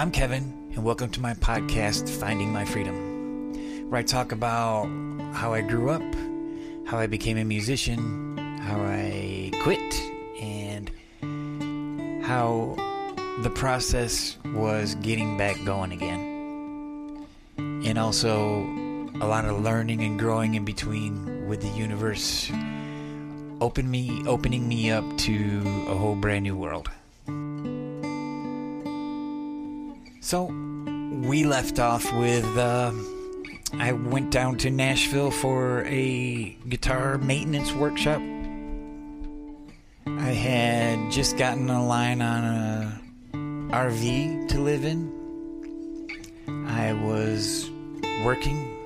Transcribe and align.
I'm 0.00 0.10
Kevin, 0.10 0.72
and 0.74 0.82
welcome 0.82 1.10
to 1.10 1.20
my 1.20 1.34
podcast, 1.34 2.08
Finding 2.08 2.50
My 2.50 2.64
Freedom, 2.64 3.90
where 3.90 4.00
I 4.00 4.02
talk 4.02 4.32
about 4.32 4.86
how 5.34 5.52
I 5.52 5.60
grew 5.60 5.90
up, 5.90 6.00
how 6.86 6.98
I 6.98 7.06
became 7.06 7.36
a 7.36 7.44
musician, 7.44 8.38
how 8.62 8.80
I 8.80 9.50
quit, 9.62 10.00
and 10.40 10.90
how 12.24 12.76
the 13.42 13.50
process 13.50 14.38
was 14.54 14.94
getting 15.02 15.36
back 15.36 15.62
going 15.66 15.92
again. 15.92 17.28
And 17.58 17.98
also 17.98 18.62
a 19.20 19.26
lot 19.26 19.44
of 19.44 19.60
learning 19.60 20.00
and 20.00 20.18
growing 20.18 20.54
in 20.54 20.64
between 20.64 21.46
with 21.46 21.60
the 21.60 21.68
universe 21.76 22.50
me 23.84 24.22
opening 24.26 24.66
me 24.66 24.90
up 24.90 25.04
to 25.18 25.62
a 25.88 25.94
whole 25.94 26.14
brand 26.14 26.44
new 26.44 26.56
world. 26.56 26.88
So 30.30 30.44
we 30.44 31.42
left 31.42 31.80
off 31.80 32.04
with 32.12 32.44
uh, 32.56 32.92
I 33.72 33.90
went 33.90 34.30
down 34.30 34.58
to 34.58 34.70
Nashville 34.70 35.32
for 35.32 35.82
a 35.86 36.56
guitar 36.68 37.18
maintenance 37.18 37.72
workshop. 37.72 38.22
I 40.06 40.30
had 40.30 41.10
just 41.10 41.36
gotten 41.36 41.68
a 41.68 41.84
line 41.84 42.22
on 42.22 42.44
a 42.44 43.00
RV 43.72 44.50
to 44.50 44.60
live 44.60 44.84
in. 44.84 45.10
I 46.68 46.92
was 46.92 47.68
working 48.24 48.76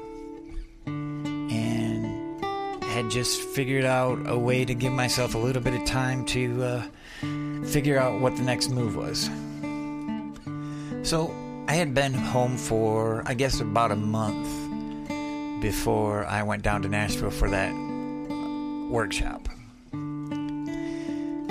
and 0.86 2.42
had 2.84 3.11
just 3.11 3.42
figured 3.42 3.84
out 3.84 4.19
a 4.25 4.39
way 4.39 4.64
to 4.64 4.75
give 4.75 4.95
myself 4.95 5.34
a 5.34 5.39
little 5.39 5.61
bit 5.61 5.75
of 5.75 5.84
time 5.84 6.25
to 6.25 6.62
uh, 6.62 6.83
figure 7.67 7.98
out 7.98 8.19
what 8.19 8.34
the 8.34 8.42
next 8.42 8.70
move 8.70 8.97
was. 8.97 9.29
So 11.05 11.34
I 11.69 11.74
had 11.74 11.94
been 11.94 12.14
home 12.14 12.56
for, 12.56 13.22
I 13.27 13.34
guess, 13.34 13.60
about 13.60 13.92
a 13.92 13.97
month 13.97 14.48
before 15.61 16.24
I 16.24 16.42
went 16.42 16.62
down 16.62 16.80
to 16.80 16.88
Nashville 16.88 17.30
for 17.30 17.50
that 17.50 17.74
workshop. 18.91 19.46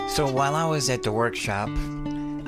So 0.10 0.28
while 0.32 0.56
I 0.56 0.66
was 0.66 0.90
at 0.90 1.04
the 1.04 1.12
workshop, 1.12 1.70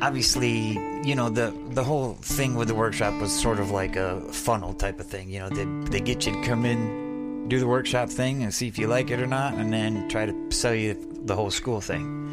obviously, 0.02 0.80
you 1.03 1.14
know, 1.14 1.30
the 1.30 1.53
the 1.70 1.84
whole 1.84 2.16
thing 2.16 2.56
with 2.56 2.70
the 2.70 2.75
workshop 2.75 3.14
was 3.22 3.31
sort 3.31 3.59
of 3.59 3.69
like 3.69 3.95
a 3.95 4.22
funnel 4.31 4.73
type 4.73 5.00
of 5.00 5.06
thing. 5.06 5.30
You 5.30 5.42
know, 5.42 5.50
they 5.50 5.66
they 5.92 6.00
get 6.00 6.25
you 6.25 6.34
to 6.34 6.42
come 6.42 6.66
in, 6.66 7.47
do 7.50 7.59
the 7.59 7.67
workshop 7.67 8.09
thing, 8.09 8.42
and 8.42 8.52
see 8.52 8.67
if 8.67 8.80
you 8.80 8.88
like 8.88 9.12
it 9.12 9.19
or 9.19 9.28
not, 9.28 9.53
and 9.53 9.72
then 9.72 10.09
try 10.09 10.25
to 10.25 10.52
sell 10.52 10.73
you 10.73 10.97
the 11.25 11.36
whole 11.36 11.52
school 11.52 11.81
thing. 11.81 12.31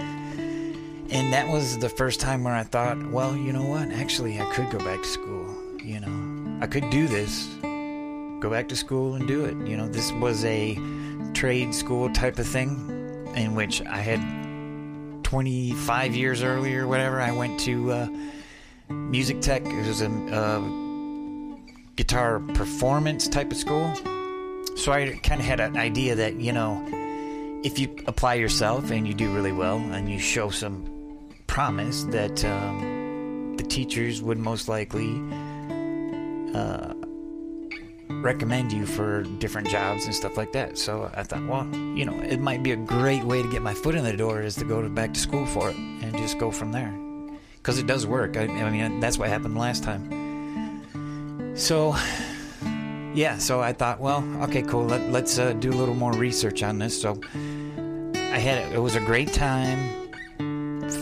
And 1.13 1.31
that 1.35 1.47
was 1.47 1.79
the 1.79 1.91
first 1.91 2.21
time 2.21 2.43
where 2.43 2.55
I 2.55 2.63
thought, 2.63 3.11
well, 3.11 3.37
you 3.37 3.53
know 3.53 3.65
what? 3.65 3.93
Actually, 3.93 4.41
I 4.41 4.51
could 4.55 4.71
go 4.71 4.79
back 4.79 5.03
to 5.03 5.09
school. 5.09 5.47
You 5.85 6.01
know, 6.01 6.59
I 6.63 6.67
could 6.67 6.89
do 6.89 7.07
this. 7.07 7.49
Go 8.41 8.49
back 8.49 8.67
to 8.71 8.77
school 8.77 9.17
and 9.17 9.29
do 9.29 9.45
it. 9.45 9.55
You 9.69 9.77
know, 9.77 9.87
this 9.89 10.11
was 10.13 10.43
a 10.47 10.79
trade 11.35 11.75
school 11.75 12.11
type 12.15 12.39
of 12.39 12.47
thing 12.47 13.29
in 13.37 13.55
which 13.55 13.83
I 13.83 13.99
had 13.99 15.23
25 15.23 16.15
years 16.17 16.43
earlier, 16.43 16.87
whatever. 16.87 17.21
I 17.21 17.33
went 17.33 17.61
to 17.61 17.93
uh, 17.93 18.09
music 18.89 19.43
tech. 19.43 19.67
It 19.67 19.87
was 19.87 20.01
a 20.01 20.09
uh, 20.09 20.61
guitar 21.97 22.41
performance 22.55 23.29
type 23.29 23.51
of 23.51 23.59
school. 23.59 23.95
So 24.77 24.93
I 24.93 25.21
kind 25.23 25.43
of 25.43 25.47
had 25.47 25.61
an 25.61 25.77
idea 25.77 26.15
that, 26.15 26.37
you 26.37 26.53
know, 26.53 26.83
if 27.63 27.79
you 27.79 27.95
apply 28.07 28.35
yourself 28.35 28.91
and 28.91 29.07
you 29.07 29.13
do 29.13 29.31
really 29.35 29.53
well 29.53 29.77
and 29.77 30.11
you 30.11 30.19
show 30.19 30.49
some 30.49 31.02
promise 31.53 32.05
that 32.05 32.43
um, 32.47 33.55
the 33.59 33.63
teachers 33.63 34.23
would 34.23 34.39
most 34.39 34.69
likely 34.69 35.21
uh, 36.55 36.95
recommend 38.23 38.73
you 38.73 38.87
for 38.87 39.25
different 39.39 39.69
jobs 39.69 40.07
and 40.07 40.15
stuff 40.15 40.39
like 40.39 40.51
that. 40.53 40.79
So 40.79 41.11
I 41.13 41.23
thought, 41.25 41.47
well, 41.47 41.67
you 41.95 42.07
know, 42.07 42.19
it 42.21 42.41
might 42.41 42.63
be 42.63 42.73
a 42.73 42.77
great 42.77 43.23
way 43.23 43.43
to 43.43 43.51
get 43.51 43.61
my 43.61 43.75
foot 43.75 43.95
in 43.95 44.03
the 44.03 44.17
door 44.17 44.41
is 44.41 44.55
to 44.57 44.65
go 44.65 44.81
to 44.81 44.89
back 44.89 45.13
to 45.13 45.21
school 45.21 45.45
for 45.45 45.69
it 45.69 45.77
and 45.77 46.17
just 46.17 46.39
go 46.39 46.51
from 46.51 46.73
there. 46.73 46.91
Because 47.57 47.79
it 47.79 47.87
does 47.87 48.07
work. 48.07 48.39
I, 48.39 48.45
I 48.45 48.71
mean, 48.71 49.01
that's 49.01 49.19
what 49.19 49.29
happened 49.29 49.59
last 49.59 49.85
time. 49.85 51.53
So, 51.55 51.95
yeah, 53.13 53.37
so 53.37 53.61
I 53.61 53.75
thought, 53.75 54.01
well, 54.01 54.25
okay, 54.45 54.63
cool. 54.63 54.87
Let, 54.87 55.03
us 55.25 55.39
uh, 55.39 55.53
do 55.53 55.71
a 55.71 55.77
little 55.77 55.95
more 55.95 56.15
research 56.15 56.63
on 56.63 56.79
this. 56.79 56.99
So 56.99 57.21
I 57.35 58.39
had 58.39 58.57
it 58.57 58.73
It 58.73 58.79
was 58.79 58.97
a 58.97 59.01
great 59.01 59.35
time 59.35 60.02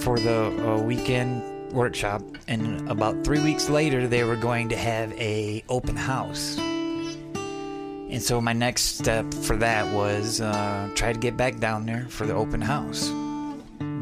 for 0.03 0.19
the 0.19 0.47
uh, 0.69 0.81
weekend 0.83 1.43
workshop, 1.73 2.23
and 2.49 2.89
about 2.91 3.25
three 3.25 3.41
weeks 3.41 3.69
later, 3.69 4.07
they 4.09 4.25
were 4.25 4.37
going 4.37 4.69
to 4.69 4.77
have 4.77 5.13
a 5.13 5.63
open 5.69 5.97
house. 5.97 6.59
And 6.59 8.21
so 8.21 8.41
my 8.41 8.53
next 8.53 8.99
step 8.99 9.33
for 9.33 9.57
that 9.57 9.87
was 9.95 10.41
uh, 10.41 10.91
try 10.97 11.13
to 11.13 11.19
get 11.19 11.37
back 11.37 11.59
down 11.59 11.87
there 11.87 12.07
for 12.09 12.27
the 12.27 12.35
open 12.35 12.61
house. 12.61 13.07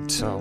So 0.08 0.38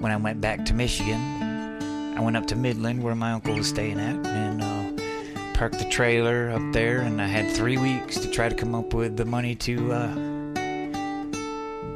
when 0.00 0.10
I 0.10 0.16
went 0.16 0.40
back 0.40 0.64
to 0.66 0.74
Michigan, 0.74 2.16
I 2.16 2.20
went 2.20 2.36
up 2.36 2.46
to 2.46 2.56
Midland 2.56 3.02
where 3.02 3.14
my 3.14 3.32
uncle 3.32 3.54
was 3.54 3.68
staying 3.68 4.00
at, 4.00 4.26
and 4.26 4.62
uh, 4.62 5.52
parked 5.52 5.78
the 5.78 5.88
trailer 5.90 6.50
up 6.50 6.72
there. 6.72 7.00
And 7.00 7.20
I 7.20 7.26
had 7.26 7.50
three 7.54 7.76
weeks 7.76 8.18
to 8.20 8.30
try 8.30 8.48
to 8.48 8.54
come 8.54 8.74
up 8.74 8.94
with 8.94 9.18
the 9.18 9.26
money 9.26 9.54
to 9.56 9.92
uh, 9.92 10.14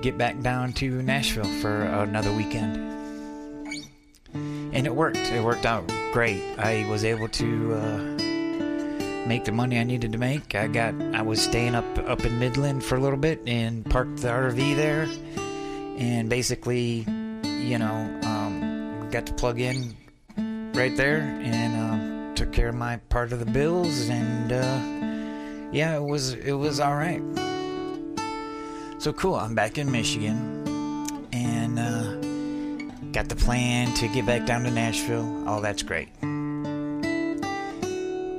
get 0.02 0.18
back 0.18 0.40
down 0.40 0.72
to 0.72 1.00
Nashville 1.00 1.44
for 1.60 1.82
another 1.82 2.32
weekend. 2.32 2.76
And 4.34 4.84
it 4.86 4.94
worked. 4.94 5.16
It 5.16 5.42
worked 5.42 5.64
out 5.64 5.86
great. 6.12 6.42
I 6.58 6.84
was 6.88 7.04
able 7.04 7.28
to 7.28 7.74
uh, 7.74 7.98
make 9.28 9.44
the 9.44 9.52
money 9.52 9.78
I 9.78 9.84
needed 9.84 10.12
to 10.12 10.18
make. 10.18 10.56
I 10.56 10.66
got. 10.66 10.94
I 11.14 11.22
was 11.22 11.40
staying 11.40 11.76
up 11.76 11.98
up 11.98 12.24
in 12.24 12.38
Midland 12.40 12.82
for 12.82 12.96
a 12.96 13.00
little 13.00 13.18
bit 13.18 13.42
and 13.46 13.88
parked 13.88 14.22
the 14.22 14.28
RV 14.28 14.76
there, 14.76 15.06
and 15.98 16.28
basically, 16.28 17.06
you 17.44 17.78
know, 17.78 18.20
um, 18.24 19.08
got 19.10 19.26
to 19.26 19.34
plug 19.34 19.60
in 19.60 19.96
right 20.74 20.96
there 20.96 21.20
and 21.20 22.32
uh, 22.32 22.34
took 22.34 22.52
care 22.52 22.70
of 22.70 22.74
my 22.74 22.96
part 23.08 23.32
of 23.32 23.38
the 23.38 23.46
bills. 23.46 24.08
And 24.08 24.50
uh, 24.50 25.70
yeah, 25.70 25.94
it 25.94 26.02
was 26.02 26.32
it 26.32 26.54
was 26.54 26.80
all 26.80 26.96
right. 26.96 27.22
So 29.02 29.12
cool, 29.12 29.34
I'm 29.34 29.56
back 29.56 29.78
in 29.78 29.90
Michigan 29.90 30.64
and 31.32 31.76
uh, 31.76 32.12
got 33.10 33.28
the 33.28 33.34
plan 33.34 33.92
to 33.94 34.06
get 34.06 34.24
back 34.26 34.46
down 34.46 34.62
to 34.62 34.70
Nashville. 34.70 35.42
Oh, 35.44 35.60
that's 35.60 35.82
great. 35.82 36.06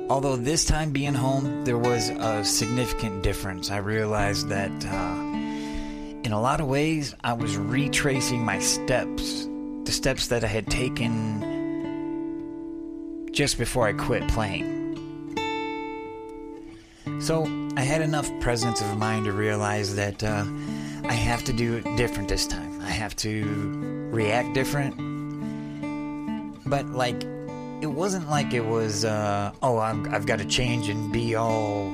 Although 0.08 0.36
this 0.36 0.64
time 0.64 0.90
being 0.90 1.12
home, 1.12 1.66
there 1.66 1.76
was 1.76 2.08
a 2.08 2.42
significant 2.46 3.22
difference. 3.22 3.70
I 3.70 3.76
realized 3.76 4.48
that 4.48 4.70
uh, 4.86 5.20
in 6.24 6.32
a 6.32 6.40
lot 6.40 6.62
of 6.62 6.66
ways, 6.66 7.14
I 7.22 7.34
was 7.34 7.58
retracing 7.58 8.42
my 8.42 8.58
steps, 8.58 9.46
the 9.84 9.92
steps 9.92 10.28
that 10.28 10.44
I 10.44 10.46
had 10.46 10.68
taken 10.68 11.42
just 13.32 13.58
before 13.58 13.86
I 13.86 13.92
quit 13.92 14.26
playing. 14.28 14.72
So 17.20 17.44
I 17.76 17.80
had 17.80 18.02
enough 18.02 18.30
presence 18.40 18.80
of 18.80 18.96
mind 18.96 19.24
to 19.24 19.32
realize 19.32 19.96
that 19.96 20.22
uh, 20.22 20.44
I 21.04 21.12
have 21.12 21.42
to 21.44 21.52
do 21.52 21.76
it 21.76 21.96
different 21.96 22.28
this 22.28 22.46
time. 22.46 22.80
I 22.80 22.90
have 22.90 23.16
to 23.16 24.08
react 24.12 24.54
different. 24.54 24.94
But 26.66 26.86
like, 26.90 27.24
it 27.82 27.90
wasn't 27.90 28.30
like 28.30 28.54
it 28.54 28.64
was, 28.64 29.04
uh, 29.04 29.52
oh, 29.60 29.78
i 29.78 29.92
have 30.10 30.24
got 30.24 30.38
to 30.38 30.44
change 30.44 30.88
and 30.88 31.12
be 31.12 31.34
all 31.34 31.90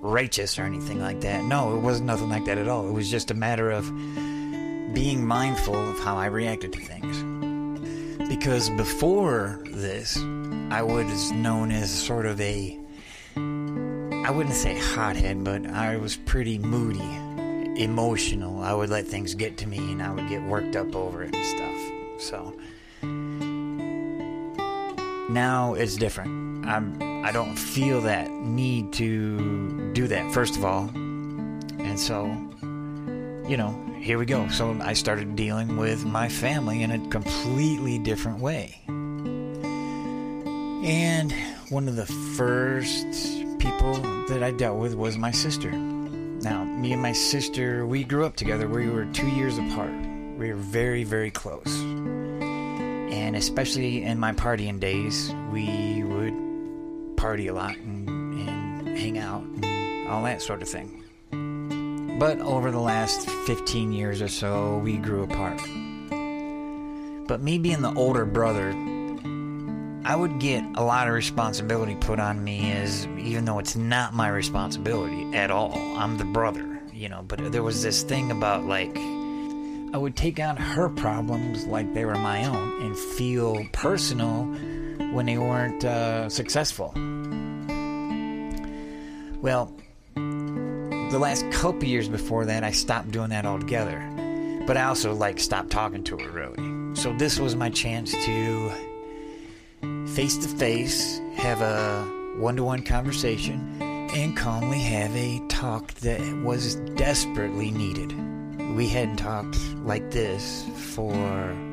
righteous 0.00 0.58
or 0.58 0.62
anything 0.62 1.02
like 1.02 1.20
that. 1.20 1.44
No, 1.44 1.76
it 1.76 1.80
wasn't 1.80 2.06
nothing 2.06 2.30
like 2.30 2.46
that 2.46 2.56
at 2.56 2.66
all. 2.66 2.88
It 2.88 2.92
was 2.92 3.10
just 3.10 3.30
a 3.30 3.34
matter 3.34 3.70
of 3.70 3.86
being 4.94 5.26
mindful 5.26 5.76
of 5.76 5.98
how 6.00 6.16
I 6.16 6.26
reacted 6.26 6.72
to 6.72 6.80
things. 6.80 7.22
Because 8.26 8.70
before 8.70 9.60
this, 9.66 10.16
I 10.70 10.82
was 10.82 11.30
known 11.32 11.72
as 11.72 11.90
sort 11.90 12.24
of 12.24 12.40
a 12.40 12.78
I 14.30 14.32
wouldn't 14.32 14.54
say 14.54 14.78
hothead, 14.78 15.42
but 15.42 15.66
I 15.66 15.96
was 15.96 16.14
pretty 16.14 16.56
moody, 16.56 17.02
emotional. 17.82 18.62
I 18.62 18.72
would 18.72 18.88
let 18.88 19.08
things 19.08 19.34
get 19.34 19.56
to 19.56 19.66
me 19.66 19.78
and 19.78 20.00
I 20.00 20.12
would 20.12 20.28
get 20.28 20.40
worked 20.44 20.76
up 20.76 20.94
over 20.94 21.24
it 21.24 21.34
and 21.34 21.44
stuff. 21.44 21.80
So 22.20 22.54
now 25.32 25.74
it's 25.74 25.96
different. 25.96 26.64
I'm 26.64 27.24
I 27.24 27.32
don't 27.32 27.56
feel 27.56 28.02
that 28.02 28.30
need 28.30 28.92
to 28.92 29.90
do 29.94 30.06
that 30.06 30.32
first 30.32 30.54
of 30.56 30.64
all. 30.64 30.88
And 30.94 31.98
so 31.98 32.26
you 33.48 33.56
know, 33.56 33.74
here 33.98 34.16
we 34.16 34.26
go. 34.26 34.46
So 34.46 34.78
I 34.80 34.92
started 34.92 35.34
dealing 35.34 35.76
with 35.76 36.04
my 36.04 36.28
family 36.28 36.84
in 36.84 36.92
a 36.92 37.08
completely 37.08 37.98
different 37.98 38.38
way. 38.38 38.80
And 40.86 41.34
one 41.68 41.88
of 41.88 41.96
the 41.96 42.06
first 42.06 43.39
people 43.60 43.94
that 44.28 44.42
I 44.42 44.50
dealt 44.50 44.78
with 44.78 44.94
was 44.94 45.18
my 45.18 45.30
sister. 45.30 45.70
Now, 45.70 46.64
me 46.64 46.92
and 46.92 47.02
my 47.02 47.12
sister, 47.12 47.86
we 47.86 48.02
grew 48.02 48.24
up 48.24 48.34
together. 48.34 48.66
We 48.66 48.88
were 48.88 49.04
two 49.04 49.28
years 49.28 49.58
apart. 49.58 49.92
We 50.38 50.50
were 50.50 50.56
very, 50.56 51.04
very 51.04 51.30
close. 51.30 51.68
And 51.78 53.36
especially 53.36 54.02
in 54.02 54.18
my 54.18 54.32
partying 54.32 54.80
days, 54.80 55.34
we 55.52 56.02
would 56.02 57.16
party 57.18 57.48
a 57.48 57.54
lot 57.54 57.76
and, 57.76 58.08
and 58.08 58.88
hang 58.98 59.18
out 59.18 59.42
and 59.42 60.08
all 60.08 60.24
that 60.24 60.40
sort 60.40 60.62
of 60.62 60.68
thing. 60.68 61.04
But 62.18 62.40
over 62.40 62.70
the 62.70 62.80
last 62.80 63.28
15 63.28 63.92
years 63.92 64.22
or 64.22 64.28
so, 64.28 64.78
we 64.78 64.96
grew 64.96 65.24
apart. 65.24 65.58
But 67.28 67.42
me 67.42 67.58
being 67.58 67.82
the 67.82 67.92
older 67.94 68.24
brother, 68.24 68.72
I 70.04 70.16
would 70.16 70.38
get 70.38 70.64
a 70.76 70.82
lot 70.82 71.08
of 71.08 71.14
responsibility 71.14 71.94
put 71.94 72.18
on 72.18 72.42
me 72.42 72.72
as 72.72 73.06
even 73.18 73.44
though 73.44 73.58
it's 73.58 73.76
not 73.76 74.14
my 74.14 74.28
responsibility 74.28 75.36
at 75.36 75.50
all. 75.50 75.76
I'm 75.96 76.16
the 76.16 76.24
brother, 76.24 76.80
you 76.92 77.08
know, 77.08 77.22
but 77.22 77.52
there 77.52 77.62
was 77.62 77.82
this 77.82 78.02
thing 78.02 78.30
about 78.30 78.64
like 78.64 78.96
I 78.96 79.98
would 79.98 80.16
take 80.16 80.40
on 80.40 80.56
her 80.56 80.88
problems 80.88 81.66
like 81.66 81.92
they 81.92 82.04
were 82.04 82.14
my 82.14 82.46
own 82.46 82.82
and 82.82 82.96
feel 82.96 83.62
personal 83.72 84.44
when 85.12 85.26
they 85.26 85.36
weren't 85.36 85.84
uh, 85.84 86.28
successful. 86.30 86.92
Well, 89.42 89.74
the 90.14 91.18
last 91.18 91.50
couple 91.50 91.84
years 91.84 92.08
before 92.08 92.46
that, 92.46 92.64
I 92.64 92.70
stopped 92.70 93.10
doing 93.10 93.30
that 93.30 93.44
altogether. 93.44 93.98
But 94.66 94.76
I 94.76 94.84
also 94.84 95.12
like 95.12 95.40
stopped 95.40 95.70
talking 95.70 96.04
to 96.04 96.16
her 96.16 96.30
really. 96.30 96.94
So 96.94 97.12
this 97.16 97.38
was 97.38 97.54
my 97.54 97.68
chance 97.68 98.12
to 98.12 98.89
face 100.20 100.36
to 100.36 100.48
face 100.48 101.18
have 101.34 101.62
a 101.62 102.04
one 102.36 102.54
to 102.54 102.62
one 102.62 102.82
conversation 102.82 103.58
and 103.80 104.36
calmly 104.36 104.78
have 104.78 105.10
a 105.16 105.40
talk 105.48 105.94
that 105.94 106.20
was 106.44 106.74
desperately 106.94 107.70
needed 107.70 108.12
we 108.76 108.86
hadn't 108.86 109.16
talked 109.16 109.56
like 109.76 110.10
this 110.10 110.66
for 110.92 111.14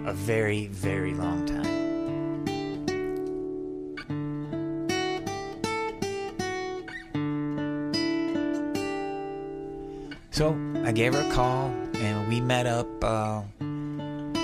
a 0.05 0.13
very, 0.13 0.67
very 0.67 1.13
long 1.13 1.45
time. 1.45 1.65
So 10.31 10.57
I 10.85 10.93
gave 10.93 11.13
her 11.15 11.29
a 11.29 11.33
call 11.33 11.67
and 11.95 12.29
we 12.29 12.39
met 12.39 12.65
up. 12.65 12.87
Uh, 13.03 13.41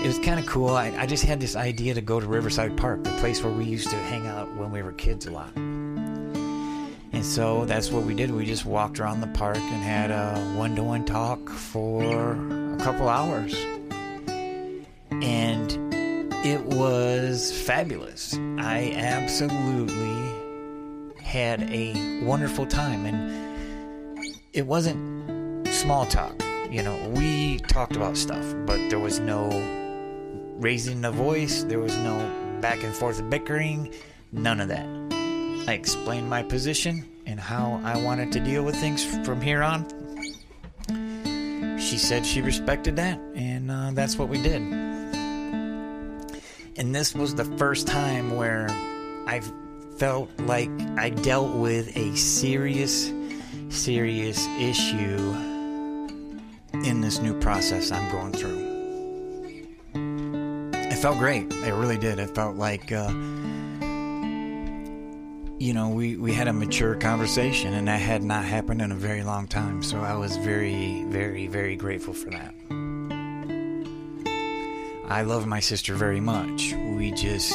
it 0.03 0.07
was 0.07 0.19
kind 0.19 0.37
of 0.37 0.45
cool. 0.45 0.71
I, 0.71 0.87
I 0.97 1.05
just 1.05 1.23
had 1.23 1.39
this 1.39 1.55
idea 1.55 1.93
to 1.93 2.01
go 2.01 2.19
to 2.19 2.27
Riverside 2.27 2.75
Park, 2.75 3.05
the 3.05 3.11
place 3.11 3.41
where 3.41 3.53
we 3.53 3.63
used 3.63 3.89
to 3.89 3.95
hang 3.95 4.27
out 4.27 4.53
when 4.57 4.69
we 4.69 4.81
were 4.81 4.91
kids 4.91 5.27
a 5.27 5.31
lot. 5.31 5.55
And 5.55 7.23
so 7.23 7.63
that's 7.63 7.89
what 7.89 8.03
we 8.03 8.13
did. 8.13 8.29
We 8.29 8.45
just 8.45 8.65
walked 8.65 8.99
around 8.99 9.21
the 9.21 9.27
park 9.27 9.55
and 9.55 9.81
had 9.81 10.11
a 10.11 10.37
one 10.57 10.75
to 10.75 10.83
one 10.83 11.05
talk 11.05 11.49
for 11.49 12.33
a 12.33 12.77
couple 12.81 13.07
hours. 13.07 13.55
And 15.09 15.71
it 16.45 16.65
was 16.65 17.57
fabulous. 17.61 18.33
I 18.57 18.91
absolutely 18.97 20.33
had 21.23 21.61
a 21.71 22.21
wonderful 22.25 22.65
time. 22.65 23.05
And 23.05 24.37
it 24.51 24.67
wasn't 24.67 25.65
small 25.69 26.05
talk. 26.07 26.43
You 26.69 26.83
know, 26.83 27.09
we 27.15 27.59
talked 27.59 27.95
about 27.95 28.17
stuff, 28.17 28.53
but 28.65 28.89
there 28.89 28.99
was 28.99 29.21
no 29.21 29.49
raising 30.63 31.01
the 31.01 31.11
voice, 31.11 31.63
there 31.63 31.79
was 31.79 31.95
no 31.97 32.17
back 32.61 32.81
and 32.83 32.95
forth 32.95 33.29
bickering, 33.29 33.93
none 34.31 34.61
of 34.61 34.69
that. 34.69 34.87
I 35.67 35.73
explained 35.73 36.29
my 36.29 36.41
position 36.41 37.05
and 37.25 37.37
how 37.37 37.81
I 37.83 38.01
wanted 38.01 38.31
to 38.31 38.39
deal 38.39 38.63
with 38.63 38.77
things 38.77 39.03
from 39.25 39.41
here 39.41 39.61
on. 39.61 39.85
She 41.79 41.97
said 41.97 42.25
she 42.25 42.41
respected 42.41 42.95
that, 42.95 43.19
and 43.35 43.69
uh, 43.69 43.91
that's 43.91 44.17
what 44.17 44.29
we 44.29 44.41
did. 44.41 44.61
And 46.77 46.95
this 46.95 47.13
was 47.13 47.35
the 47.35 47.45
first 47.57 47.85
time 47.85 48.37
where 48.37 48.67
I 49.27 49.41
felt 49.97 50.29
like 50.39 50.71
I 50.97 51.09
dealt 51.09 51.55
with 51.57 51.95
a 51.97 52.15
serious, 52.15 53.11
serious 53.67 54.47
issue 54.59 55.35
in 56.85 57.01
this 57.01 57.19
new 57.19 57.37
process 57.41 57.91
I'm 57.91 58.09
going 58.11 58.31
through. 58.31 58.72
Felt 61.03 61.17
great. 61.17 61.51
It 61.51 61.73
really 61.73 61.97
did. 61.97 62.17
It 62.17 62.33
felt 62.33 62.55
like. 62.55 62.89
Uh, 62.89 63.09
you 65.59 65.73
know, 65.73 65.89
we, 65.89 66.15
we 66.15 66.31
had 66.31 66.47
a 66.47 66.53
mature 66.53 66.95
conversation, 66.95 67.73
and 67.73 67.89
that 67.89 67.99
had 67.99 68.23
not 68.23 68.45
happened 68.45 68.81
in 68.81 68.89
a 68.89 68.95
very 68.95 69.21
long 69.21 69.45
time. 69.45 69.83
So 69.83 69.99
I 69.99 70.13
was 70.13 70.37
very, 70.37 71.03
very, 71.09 71.47
very 71.47 71.75
grateful 71.75 72.13
for 72.13 72.29
that. 72.29 72.55
I 75.09 75.23
love 75.23 75.45
my 75.45 75.59
sister 75.59 75.93
very 75.93 76.21
much. 76.21 76.73
We 76.95 77.11
just 77.11 77.53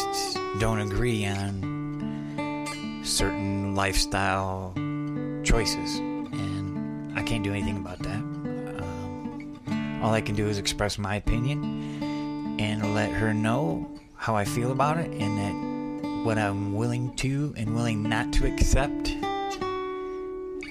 don't 0.60 0.80
agree 0.80 1.24
on 1.24 3.00
certain 3.02 3.74
lifestyle 3.74 4.74
choices, 5.42 5.96
and 5.96 7.18
I 7.18 7.22
can't 7.22 7.44
do 7.44 7.52
anything 7.52 7.78
about 7.78 8.00
that. 8.00 8.20
Um, 8.82 10.00
all 10.02 10.12
I 10.12 10.20
can 10.20 10.34
do 10.34 10.48
is 10.48 10.58
express 10.58 10.98
my 10.98 11.16
opinion 11.16 11.77
and 12.58 12.94
let 12.94 13.10
her 13.10 13.32
know 13.32 13.88
how 14.16 14.34
I 14.34 14.44
feel 14.44 14.72
about 14.72 14.98
it, 14.98 15.10
and 15.10 15.38
that 15.38 16.24
what 16.24 16.38
I'm 16.38 16.74
willing 16.74 17.14
to 17.16 17.54
and 17.56 17.74
willing 17.74 18.02
not 18.02 18.32
to 18.34 18.46
accept. 18.46 19.10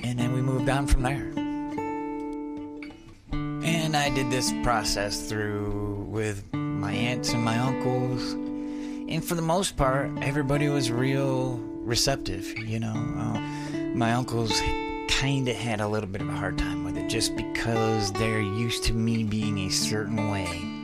And 0.04 0.19
then 0.19 0.34
we 0.34 0.42
moved 0.42 0.69
on 0.69 0.88
from 0.88 1.04
there. 1.04 1.31
And 3.31 3.95
I 3.95 4.10
did 4.10 4.30
this 4.30 4.54
process 4.63 5.28
through 5.28 6.07
with 6.10 6.44
my 6.54 6.92
aunts 6.92 7.34
and 7.34 7.44
my 7.44 7.57
uncles. 7.57 8.34
And 8.34 9.24
for 9.24 9.36
the 9.36 9.42
most 9.42 9.78
part, 9.78 10.12
everybody 10.22 10.68
was 10.69 10.92
real 10.92 11.57
receptive, 11.57 12.57
you 12.57 12.80
know. 12.80 12.94
Uh, 12.94 13.39
my 13.95 14.13
uncles 14.13 14.62
kind 15.07 15.48
of 15.48 15.56
had 15.56 15.81
a 15.81 15.88
little 15.88 16.10
bit 16.10 16.22
of 16.22 16.30
a 16.30 16.34
hard 16.34 16.57
time 16.57 16.84
with 16.84 16.98
it 16.98 17.10
just 17.10 17.36
because 17.36 18.12
they're 18.13 18.42
used 18.42 18.84
to 18.84 18.94
me 18.94 19.24
being 19.24 19.57
a 19.60 19.69
certain 19.69 20.30
way. 20.30 20.76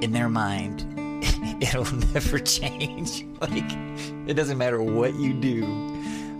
In 0.00 0.12
their 0.12 0.28
mind, 0.28 0.84
it'll 1.62 1.92
never 2.12 2.38
change. 2.56 3.24
like, 3.40 3.64
it 4.28 4.34
doesn't 4.34 4.58
matter 4.58 4.82
what 4.82 5.14
you 5.14 5.32
do. 5.34 5.64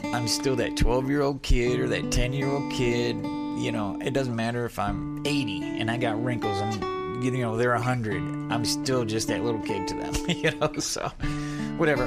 I'm 0.04 0.28
still 0.28 0.56
that 0.56 0.76
12 0.76 1.08
year 1.08 1.22
old 1.22 1.42
kid 1.42 1.80
or 1.80 1.88
that 1.88 2.10
10 2.10 2.32
year 2.32 2.48
old 2.48 2.72
kid. 2.72 3.16
You 3.16 3.72
know, 3.72 3.98
it 4.02 4.12
doesn't 4.12 4.36
matter 4.36 4.64
if 4.64 4.78
I'm 4.78 5.26
80 5.26 5.80
and 5.80 5.90
I 5.90 5.96
got 5.96 6.22
wrinkles. 6.22 6.60
I'm, 6.60 7.22
you 7.22 7.30
know, 7.32 7.56
they're 7.56 7.74
100. 7.74 8.16
I'm 8.52 8.64
still 8.64 9.04
just 9.04 9.28
that 9.28 9.42
little 9.42 9.60
kid 9.62 9.88
to 9.88 9.94
them. 9.94 10.14
you 10.28 10.50
know, 10.52 10.72
so 10.78 11.10
whatever. 11.76 12.04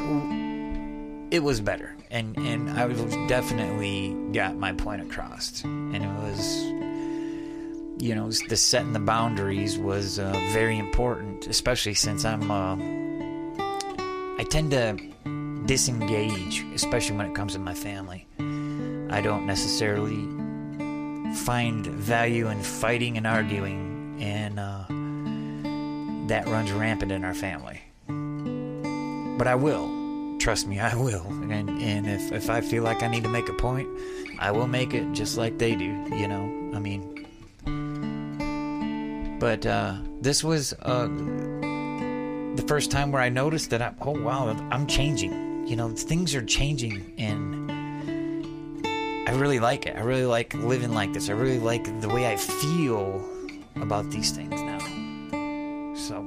It 1.32 1.44
was 1.44 1.62
better, 1.62 1.96
and 2.10 2.38
and 2.38 2.70
I 2.72 2.88
definitely 3.28 4.14
got 4.34 4.58
my 4.58 4.74
point 4.74 5.02
across, 5.02 5.64
and 5.64 5.96
it 5.96 6.02
was 6.02 6.81
you 8.02 8.16
know, 8.16 8.32
the 8.32 8.58
setting 8.58 8.94
the 8.94 9.00
boundaries 9.00 9.78
was 9.78 10.18
uh, 10.18 10.32
very 10.52 10.80
important, 10.80 11.46
especially 11.46 11.94
since 11.94 12.26
I'm, 12.26 12.50
uh, 12.50 12.76
I 14.40 14.44
tend 14.50 14.72
to 14.72 14.98
disengage, 15.68 16.66
especially 16.74 17.16
when 17.16 17.28
it 17.28 17.36
comes 17.36 17.54
to 17.54 17.60
my 17.60 17.76
family. 17.76 18.26
I 19.12 19.22
don't 19.22 19.46
necessarily 19.46 20.26
find 21.46 21.86
value 21.86 22.48
in 22.48 22.64
fighting 22.64 23.18
and 23.18 23.28
arguing, 23.28 24.18
and 24.20 24.60
uh, 24.60 24.86
that 26.28 26.48
runs 26.48 26.72
rampant 26.72 27.12
in 27.12 27.24
our 27.24 27.36
family. 27.36 27.82
But 29.38 29.46
I 29.46 29.54
will. 29.54 30.40
Trust 30.40 30.66
me, 30.66 30.80
I 30.80 30.96
will. 30.96 31.28
And, 31.28 31.70
and 31.70 32.08
if, 32.08 32.32
if 32.32 32.50
I 32.50 32.62
feel 32.62 32.82
like 32.82 33.04
I 33.04 33.08
need 33.08 33.24
to 33.26 33.30
make 33.30 33.48
a 33.48 33.54
point, 33.54 33.88
I 34.40 34.50
will 34.50 34.68
make 34.68 34.96
it 34.96 35.12
just 35.12 35.38
like 35.38 35.60
they 35.60 35.76
do, 35.76 35.86
you 35.86 36.28
know? 36.28 36.72
I 36.74 36.80
mean, 36.80 37.21
but 39.42 39.66
uh, 39.66 39.96
this 40.22 40.44
was 40.44 40.72
uh, 40.84 41.08
the 41.08 42.64
first 42.68 42.92
time 42.92 43.12
where 43.12 43.24
I 43.24 43.30
noticed 43.30 43.72
that 43.72 43.82
I, 43.82 43.92
oh 44.02 44.12
wow, 44.12 44.50
I'm 44.70 44.86
changing. 44.86 45.68
You 45.68 45.76
know, 45.76 45.90
things 45.90 46.36
are 46.36 46.46
changing, 46.46 47.16
and 47.18 47.72
I 49.28 49.34
really 49.34 49.60
like 49.60 49.88
it. 49.88 49.98
I 49.98 50.02
really 50.02 50.26
like 50.26 50.54
living 50.54 50.94
like 50.94 51.12
this. 51.12 51.28
I 51.28 51.34
really 51.34 51.58
like 51.58 52.02
the 52.02 52.10
way 52.10 52.32
I 52.32 52.36
feel 52.36 53.28
about 53.78 54.12
these 54.12 54.30
things 54.30 54.62
now. 54.62 54.78
So 55.96 56.24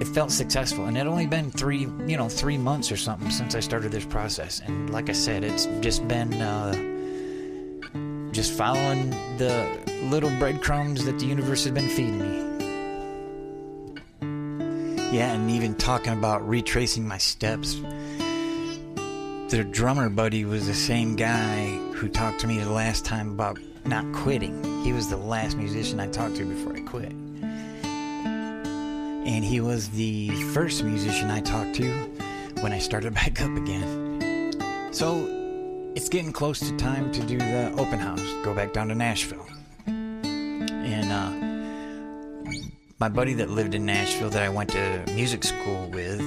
it 0.00 0.08
felt 0.08 0.32
successful, 0.32 0.86
and 0.86 0.98
it 0.98 1.06
only 1.06 1.28
been 1.28 1.52
three, 1.52 1.82
you 2.08 2.16
know, 2.16 2.28
three 2.28 2.58
months 2.58 2.90
or 2.90 2.96
something 2.96 3.30
since 3.30 3.54
I 3.54 3.60
started 3.60 3.92
this 3.92 4.04
process. 4.04 4.58
And 4.58 4.90
like 4.90 5.08
I 5.08 5.12
said, 5.12 5.44
it's 5.44 5.66
just 5.80 6.08
been 6.08 6.32
uh, 6.42 6.91
just 8.32 8.52
following 8.54 9.10
the 9.36 9.78
little 10.04 10.30
breadcrumbs 10.38 11.04
that 11.04 11.18
the 11.18 11.26
universe 11.26 11.64
has 11.64 11.72
been 11.72 11.88
feeding 11.88 12.18
me. 12.18 12.38
Yeah, 15.14 15.32
and 15.34 15.50
even 15.50 15.74
talking 15.74 16.14
about 16.14 16.48
retracing 16.48 17.06
my 17.06 17.18
steps. 17.18 17.74
The 19.50 19.68
drummer 19.70 20.08
buddy 20.08 20.46
was 20.46 20.66
the 20.66 20.72
same 20.74 21.14
guy 21.14 21.66
who 21.92 22.08
talked 22.08 22.40
to 22.40 22.46
me 22.46 22.58
the 22.58 22.70
last 22.70 23.04
time 23.04 23.32
about 23.32 23.58
not 23.84 24.10
quitting. 24.14 24.64
He 24.82 24.94
was 24.94 25.10
the 25.10 25.18
last 25.18 25.58
musician 25.58 26.00
I 26.00 26.06
talked 26.06 26.36
to 26.36 26.46
before 26.46 26.74
I 26.74 26.80
quit. 26.80 27.12
And 29.24 29.44
he 29.44 29.60
was 29.60 29.90
the 29.90 30.30
first 30.54 30.82
musician 30.82 31.30
I 31.30 31.42
talked 31.42 31.74
to 31.74 31.92
when 32.60 32.72
I 32.72 32.78
started 32.78 33.12
back 33.22 33.42
up 33.42 33.54
again. 33.54 34.54
So 34.92 35.41
it's 35.94 36.08
getting 36.08 36.32
close 36.32 36.58
to 36.60 36.76
time 36.76 37.12
to 37.12 37.20
do 37.22 37.38
the 37.38 37.70
open 37.78 37.98
house, 37.98 38.22
go 38.42 38.54
back 38.54 38.72
down 38.72 38.88
to 38.88 38.94
Nashville. 38.94 39.46
And 39.86 41.12
uh, 41.12 41.30
my 42.98 43.08
buddy 43.08 43.34
that 43.34 43.50
lived 43.50 43.74
in 43.74 43.84
Nashville 43.84 44.30
that 44.30 44.42
I 44.42 44.48
went 44.48 44.70
to 44.70 45.04
music 45.14 45.44
school 45.44 45.88
with 45.90 46.22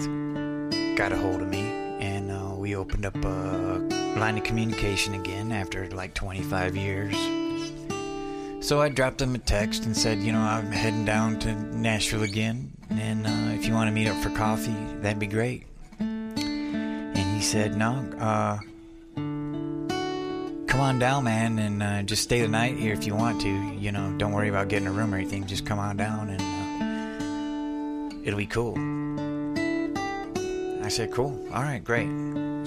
got 0.96 1.12
a 1.12 1.18
hold 1.18 1.42
of 1.42 1.48
me, 1.48 1.62
and 2.00 2.32
uh, 2.32 2.54
we 2.56 2.76
opened 2.76 3.06
up 3.06 3.16
a 3.16 4.18
line 4.18 4.38
of 4.38 4.44
communication 4.44 5.16
again 5.16 5.52
after 5.52 5.90
like 5.90 6.14
25 6.14 6.76
years. 6.76 7.16
So 8.66 8.82
I 8.82 8.90
dropped 8.90 9.22
him 9.22 9.36
a 9.36 9.40
text 9.40 9.86
and 9.86 9.96
said, 9.98 10.20
you 10.20 10.32
know, 10.32 10.40
I'm 10.40 10.72
heading 10.72 11.06
down 11.06 11.40
to 11.40 11.54
Nashville 11.54 12.24
again, 12.24 12.72
and 12.92 13.26
uh, 13.26 13.60
if 13.60 13.66
you 13.66 13.74
want 13.74 13.88
to 13.88 13.92
meet 13.92 14.08
up 14.08 14.22
for 14.24 14.30
coffee, 14.30 14.76
that'd 15.02 15.20
be 15.20 15.28
great. 15.28 15.66
And 16.00 17.36
he 17.36 17.42
said, 17.42 17.76
no, 17.78 18.06
uh, 18.20 18.60
come 20.76 20.84
on 20.84 21.00
down, 21.00 21.24
man, 21.24 21.58
and 21.58 21.82
uh, 21.82 22.04
just 22.04 22.24
stay 22.24 22.42
the 22.42 22.50
night 22.50 22.76
here 22.76 22.92
if 22.92 23.08
you 23.08 23.16
want 23.16 23.40
to. 23.40 23.48
You 23.48 23.94
know, 23.94 24.14
don't 24.18 24.34
worry 24.34 24.50
about 24.50 24.68
getting 24.68 24.90
a 24.90 24.92
room 24.92 25.14
or 25.14 25.18
anything. 25.18 25.48
Just 25.48 25.66
come 25.66 25.80
on 25.80 25.96
down, 25.96 26.30
and 26.30 26.42
uh, 28.12 28.18
it'll 28.26 28.38
be 28.38 28.46
cool. 28.46 28.74
I 30.84 30.90
said, 30.90 31.14
cool. 31.14 31.42
All 31.54 31.62
right, 31.62 31.82
great. 31.82 32.10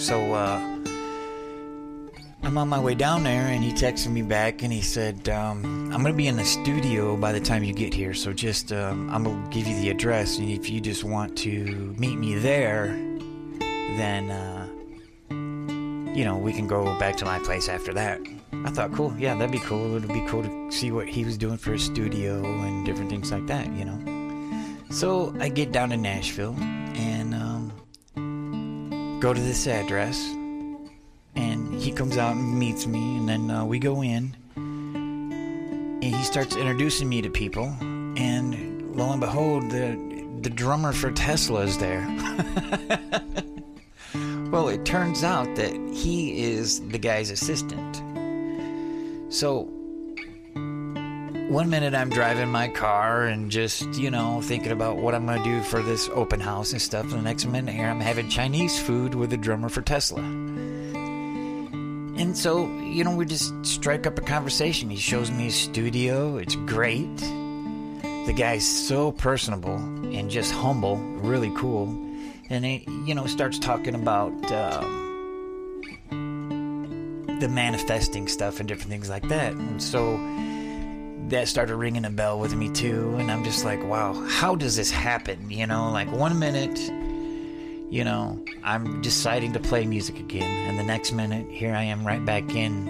So, 0.00 0.32
uh, 0.32 0.58
I'm 2.42 2.56
on 2.56 2.66
my 2.70 2.80
way 2.80 2.94
down 2.94 3.24
there, 3.24 3.48
and 3.48 3.62
he 3.62 3.72
texted 3.72 4.10
me 4.10 4.22
back, 4.22 4.62
and 4.62 4.72
he 4.72 4.80
said, 4.80 5.28
um, 5.28 5.92
"I'm 5.92 6.02
gonna 6.02 6.14
be 6.14 6.28
in 6.28 6.36
the 6.36 6.46
studio 6.46 7.14
by 7.14 7.32
the 7.32 7.40
time 7.40 7.62
you 7.62 7.74
get 7.74 7.92
here, 7.92 8.14
so 8.14 8.32
just 8.32 8.72
um, 8.72 9.10
I'm 9.10 9.24
gonna 9.24 9.50
give 9.50 9.66
you 9.66 9.78
the 9.82 9.90
address, 9.90 10.38
and 10.38 10.48
if 10.48 10.70
you 10.70 10.80
just 10.80 11.04
want 11.04 11.36
to 11.38 11.94
meet 11.98 12.16
me 12.16 12.36
there, 12.36 12.86
then 13.98 14.30
uh, 14.30 14.57
you 16.18 16.24
know 16.24 16.36
we 16.36 16.52
can 16.52 16.66
go 16.66 16.98
back 16.98 17.16
to 17.16 17.24
my 17.24 17.38
place 17.38 17.68
after 17.68 17.92
that." 17.94 18.20
I 18.64 18.70
thought, 18.70 18.92
cool, 18.92 19.14
yeah, 19.18 19.34
that'd 19.34 19.52
be 19.52 19.60
cool. 19.60 19.96
It'd 19.96 20.08
be 20.08 20.26
cool 20.26 20.42
to 20.42 20.72
see 20.72 20.90
what 20.90 21.06
he 21.06 21.24
was 21.24 21.38
doing 21.38 21.58
for 21.58 21.72
his 21.72 21.84
studio 21.84 22.42
and 22.44 22.84
different 22.84 23.10
things 23.10 23.30
like 23.30 23.46
that, 23.46 23.66
you 23.72 23.84
know. 23.84 23.98
So 24.90 25.34
I 25.38 25.48
get 25.48 25.70
down 25.70 25.90
to 25.90 25.96
Nashville 25.96 26.56
and 26.58 27.34
um, 27.34 29.18
go 29.20 29.32
to 29.32 29.40
this 29.40 29.66
address 29.66 30.18
and 31.36 31.80
he 31.80 31.92
comes 31.92 32.16
out 32.16 32.34
and 32.34 32.58
meets 32.58 32.86
me, 32.86 33.16
and 33.16 33.28
then 33.28 33.50
uh, 33.50 33.64
we 33.64 33.78
go 33.78 34.02
in, 34.02 34.36
and 34.56 36.04
he 36.04 36.22
starts 36.24 36.56
introducing 36.56 37.08
me 37.08 37.22
to 37.22 37.30
people, 37.30 37.66
and 38.16 38.96
lo 38.96 39.12
and 39.12 39.20
behold, 39.20 39.70
the 39.70 40.08
the 40.40 40.50
drummer 40.50 40.92
for 40.92 41.10
Tesla 41.10 41.60
is 41.62 41.78
there. 41.78 42.06
well, 44.50 44.68
it 44.68 44.84
turns 44.84 45.24
out 45.24 45.54
that 45.56 45.74
he 45.92 46.42
is 46.42 46.80
the 46.88 46.98
guy's 46.98 47.30
assistant. 47.30 48.02
So 49.32 49.68
one 51.48 51.70
minute 51.70 51.94
I'm 51.94 52.10
driving 52.10 52.50
my 52.50 52.68
car 52.68 53.24
and 53.24 53.50
just, 53.50 53.94
you 53.94 54.10
know, 54.10 54.40
thinking 54.42 54.72
about 54.72 54.96
what 54.96 55.14
I'm 55.14 55.26
going 55.26 55.38
to 55.38 55.44
do 55.44 55.62
for 55.62 55.82
this 55.82 56.08
open 56.12 56.40
house 56.40 56.72
and 56.72 56.80
stuff. 56.80 57.04
And 57.04 57.12
the 57.12 57.22
next 57.22 57.46
minute 57.46 57.74
here 57.74 57.86
I'm 57.86 58.00
having 58.00 58.28
Chinese 58.28 58.78
food 58.78 59.14
with 59.14 59.30
the 59.30 59.36
drummer 59.36 59.68
for 59.68 59.82
Tesla. 59.82 60.20
And 62.18 62.36
so, 62.36 62.66
you 62.78 63.04
know, 63.04 63.14
we 63.14 63.24
just 63.26 63.54
strike 63.64 64.06
up 64.06 64.18
a 64.18 64.22
conversation. 64.22 64.90
He 64.90 64.96
shows 64.96 65.30
me 65.30 65.44
his 65.44 65.54
studio. 65.54 66.36
It's 66.36 66.56
great. 66.56 67.16
The 67.16 68.34
guy's 68.36 68.66
so 68.66 69.12
personable 69.12 69.76
and 69.76 70.30
just 70.30 70.52
humble, 70.52 70.96
really 70.96 71.52
cool. 71.54 72.07
And 72.50 72.64
he, 72.64 72.86
you 73.04 73.14
know, 73.14 73.26
starts 73.26 73.58
talking 73.58 73.94
about 73.94 74.32
um, 74.50 75.86
the 77.40 77.48
manifesting 77.48 78.28
stuff 78.28 78.60
and 78.60 78.68
different 78.68 78.90
things 78.90 79.10
like 79.10 79.28
that. 79.28 79.52
And 79.52 79.82
so 79.82 80.18
that 81.28 81.48
started 81.48 81.76
ringing 81.76 82.04
a 82.04 82.10
bell 82.10 82.38
with 82.38 82.54
me 82.54 82.70
too. 82.70 83.14
And 83.18 83.30
I'm 83.30 83.44
just 83.44 83.64
like, 83.64 83.84
wow, 83.84 84.14
how 84.28 84.54
does 84.54 84.76
this 84.76 84.90
happen? 84.90 85.50
You 85.50 85.66
know, 85.66 85.90
like 85.90 86.10
one 86.10 86.38
minute 86.38 86.78
you 87.90 88.04
know, 88.04 88.44
I'm 88.62 89.00
deciding 89.00 89.54
to 89.54 89.60
play 89.60 89.86
music 89.86 90.18
again, 90.18 90.68
and 90.68 90.78
the 90.78 90.82
next 90.82 91.12
minute, 91.12 91.50
here 91.50 91.74
I 91.74 91.84
am 91.84 92.06
right 92.06 92.22
back 92.22 92.54
in 92.54 92.86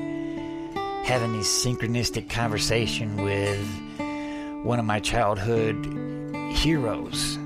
having 1.04 1.32
this 1.32 1.64
synchronistic 1.64 2.28
conversation 2.28 3.22
with 3.22 3.64
one 4.64 4.80
of 4.80 4.84
my 4.84 4.98
childhood 4.98 5.76
heroes. 6.52 7.38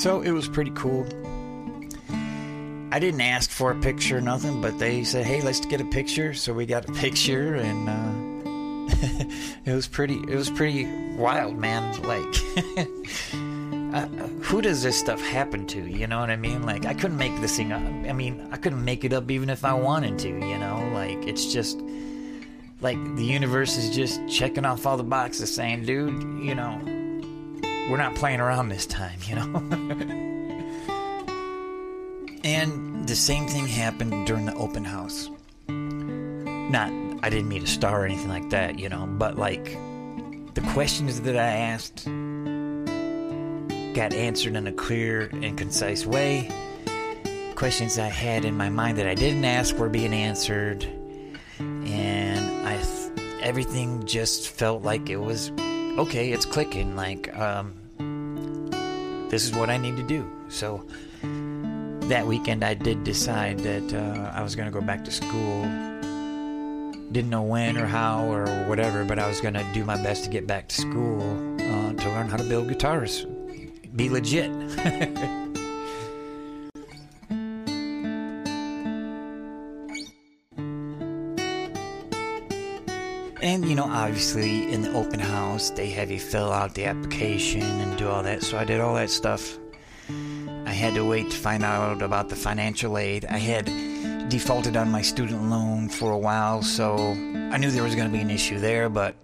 So 0.00 0.22
it 0.22 0.30
was 0.30 0.48
pretty 0.48 0.70
cool. 0.70 1.06
I 2.90 2.98
didn't 2.98 3.20
ask 3.20 3.50
for 3.50 3.70
a 3.70 3.74
picture 3.74 4.16
or 4.16 4.22
nothing, 4.22 4.62
but 4.62 4.78
they 4.78 5.04
said, 5.04 5.26
"Hey, 5.26 5.42
let's 5.42 5.60
get 5.60 5.82
a 5.82 5.84
picture." 5.84 6.32
So 6.32 6.54
we 6.54 6.64
got 6.64 6.88
a 6.88 6.92
picture, 7.04 7.56
and 7.56 7.86
uh, 7.86 9.26
it 9.66 9.74
was 9.74 9.86
pretty. 9.86 10.14
It 10.26 10.34
was 10.34 10.48
pretty 10.48 10.86
wild, 11.16 11.58
man. 11.58 12.00
Like. 12.00 12.34
uh, 13.94 14.06
who 14.40 14.62
does 14.62 14.82
this 14.82 14.98
stuff 14.98 15.20
happen 15.20 15.66
to? 15.66 15.82
You 15.86 16.06
know 16.06 16.18
what 16.18 16.30
I 16.30 16.36
mean? 16.36 16.62
Like, 16.62 16.86
I 16.86 16.94
couldn't 16.94 17.18
make 17.18 17.38
this 17.42 17.58
thing 17.58 17.70
up. 17.70 17.82
I 17.82 18.14
mean, 18.14 18.48
I 18.52 18.56
couldn't 18.56 18.82
make 18.82 19.04
it 19.04 19.12
up 19.12 19.30
even 19.30 19.50
if 19.50 19.66
I 19.66 19.74
wanted 19.74 20.18
to, 20.20 20.28
you 20.28 20.56
know? 20.58 20.90
Like, 20.94 21.26
it's 21.26 21.52
just 21.52 21.78
like 22.80 22.96
the 23.16 23.24
universe 23.24 23.76
is 23.76 23.94
just 23.94 24.26
checking 24.28 24.64
off 24.64 24.86
all 24.86 24.96
the 24.96 25.02
boxes 25.02 25.54
saying, 25.54 25.84
dude, 25.84 26.42
you 26.42 26.54
know, 26.54 26.99
we're 27.90 27.96
not 27.96 28.14
playing 28.14 28.40
around 28.40 28.68
this 28.68 28.86
time, 28.86 29.18
you 29.26 29.34
know? 29.34 29.56
and 32.44 33.08
the 33.08 33.16
same 33.16 33.48
thing 33.48 33.66
happened 33.66 34.28
during 34.28 34.46
the 34.46 34.54
open 34.54 34.84
house. 34.84 35.28
Not, 35.68 36.92
I 37.24 37.30
didn't 37.30 37.48
meet 37.48 37.64
a 37.64 37.66
star 37.66 38.02
or 38.02 38.04
anything 38.04 38.28
like 38.28 38.48
that, 38.50 38.78
you 38.78 38.88
know, 38.88 39.06
but 39.06 39.36
like 39.36 39.76
the 40.54 40.60
questions 40.72 41.20
that 41.22 41.36
I 41.36 41.48
asked 41.48 42.04
got 43.94 44.14
answered 44.14 44.54
in 44.54 44.68
a 44.68 44.72
clear 44.72 45.22
and 45.32 45.58
concise 45.58 46.06
way. 46.06 46.48
Questions 47.56 47.98
I 47.98 48.06
had 48.06 48.44
in 48.44 48.56
my 48.56 48.70
mind 48.70 48.98
that 48.98 49.08
I 49.08 49.14
didn't 49.14 49.44
ask 49.44 49.76
were 49.76 49.88
being 49.88 50.14
answered, 50.14 50.84
and 51.58 52.66
I 52.66 52.76
th- 52.76 53.10
everything 53.42 54.06
just 54.06 54.48
felt 54.48 54.82
like 54.82 55.10
it 55.10 55.18
was 55.18 55.50
okay. 55.98 56.32
It's 56.32 56.46
clicking. 56.46 56.96
Like 56.96 57.36
um, 57.36 57.79
this 59.30 59.44
is 59.44 59.52
what 59.52 59.70
I 59.70 59.76
need 59.76 59.96
to 59.96 60.02
do. 60.02 60.30
So 60.48 60.84
that 61.22 62.26
weekend, 62.26 62.64
I 62.64 62.74
did 62.74 63.04
decide 63.04 63.60
that 63.60 63.94
uh, 63.94 64.32
I 64.34 64.42
was 64.42 64.54
going 64.54 64.66
to 64.66 64.72
go 64.72 64.84
back 64.84 65.04
to 65.04 65.10
school. 65.10 65.62
Didn't 67.12 67.30
know 67.30 67.42
when 67.42 67.76
or 67.76 67.86
how 67.86 68.30
or 68.30 68.46
whatever, 68.68 69.04
but 69.04 69.18
I 69.18 69.26
was 69.26 69.40
going 69.40 69.54
to 69.54 69.66
do 69.72 69.84
my 69.84 69.96
best 69.96 70.24
to 70.24 70.30
get 70.30 70.46
back 70.46 70.68
to 70.68 70.74
school 70.76 71.20
uh, 71.56 71.92
to 71.94 72.08
learn 72.10 72.28
how 72.28 72.36
to 72.36 72.44
build 72.44 72.68
guitars 72.68 73.26
be 73.94 74.08
legit. 74.08 74.50
you 83.70 83.76
know, 83.76 83.84
obviously, 83.84 84.72
in 84.72 84.82
the 84.82 84.92
open 84.94 85.20
house, 85.20 85.70
they 85.70 85.90
have 85.90 86.10
you 86.10 86.18
fill 86.18 86.50
out 86.50 86.74
the 86.74 86.86
application 86.86 87.62
and 87.62 87.96
do 87.96 88.08
all 88.08 88.20
that. 88.20 88.42
So 88.42 88.58
I 88.58 88.64
did 88.64 88.80
all 88.80 88.96
that 88.96 89.10
stuff. 89.10 89.58
I 90.66 90.72
had 90.72 90.94
to 90.94 91.04
wait 91.04 91.30
to 91.30 91.36
find 91.36 91.62
out 91.62 92.02
about 92.02 92.28
the 92.28 92.34
financial 92.34 92.98
aid. 92.98 93.26
I 93.26 93.38
had 93.38 93.66
defaulted 94.28 94.76
on 94.76 94.90
my 94.90 95.02
student 95.02 95.44
loan 95.44 95.88
for 95.88 96.10
a 96.10 96.18
while, 96.18 96.62
so 96.62 96.96
I 96.96 97.58
knew 97.58 97.70
there 97.70 97.84
was 97.84 97.94
going 97.94 98.08
to 98.08 98.12
be 98.12 98.20
an 98.20 98.30
issue 98.30 98.58
there, 98.58 98.88
but 98.88 99.14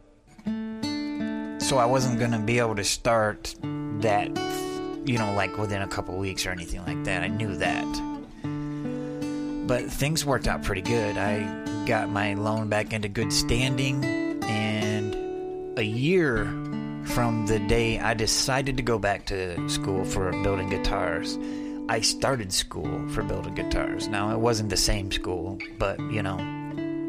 so 1.58 1.78
I 1.78 1.86
wasn't 1.86 2.20
going 2.20 2.30
to 2.30 2.38
be 2.38 2.60
able 2.60 2.76
to 2.76 2.84
start 2.84 3.52
that 3.98 4.28
you 5.04 5.18
know, 5.18 5.32
like 5.34 5.58
within 5.58 5.82
a 5.82 5.88
couple 5.88 6.16
weeks 6.18 6.46
or 6.46 6.50
anything 6.50 6.84
like 6.84 7.02
that. 7.02 7.22
I 7.22 7.28
knew 7.28 7.56
that. 7.56 7.86
But 9.66 9.90
things 9.90 10.24
worked 10.24 10.46
out 10.46 10.62
pretty 10.62 10.82
good. 10.82 11.16
I 11.16 11.84
got 11.86 12.10
my 12.10 12.34
loan 12.34 12.68
back 12.68 12.92
into 12.92 13.08
good 13.08 13.32
standing, 13.32 14.04
and 14.04 14.25
a 15.76 15.82
year 15.82 16.44
from 17.04 17.46
the 17.46 17.58
day 17.58 17.98
I 17.98 18.14
decided 18.14 18.76
to 18.78 18.82
go 18.82 18.98
back 18.98 19.26
to 19.26 19.68
school 19.68 20.04
for 20.04 20.30
building 20.42 20.70
guitars, 20.70 21.38
I 21.88 22.00
started 22.00 22.52
school 22.52 23.08
for 23.10 23.22
building 23.22 23.54
guitars. 23.54 24.08
Now, 24.08 24.32
it 24.32 24.38
wasn't 24.38 24.70
the 24.70 24.76
same 24.76 25.12
school, 25.12 25.58
but 25.78 26.00
you 26.00 26.22
know, 26.22 26.36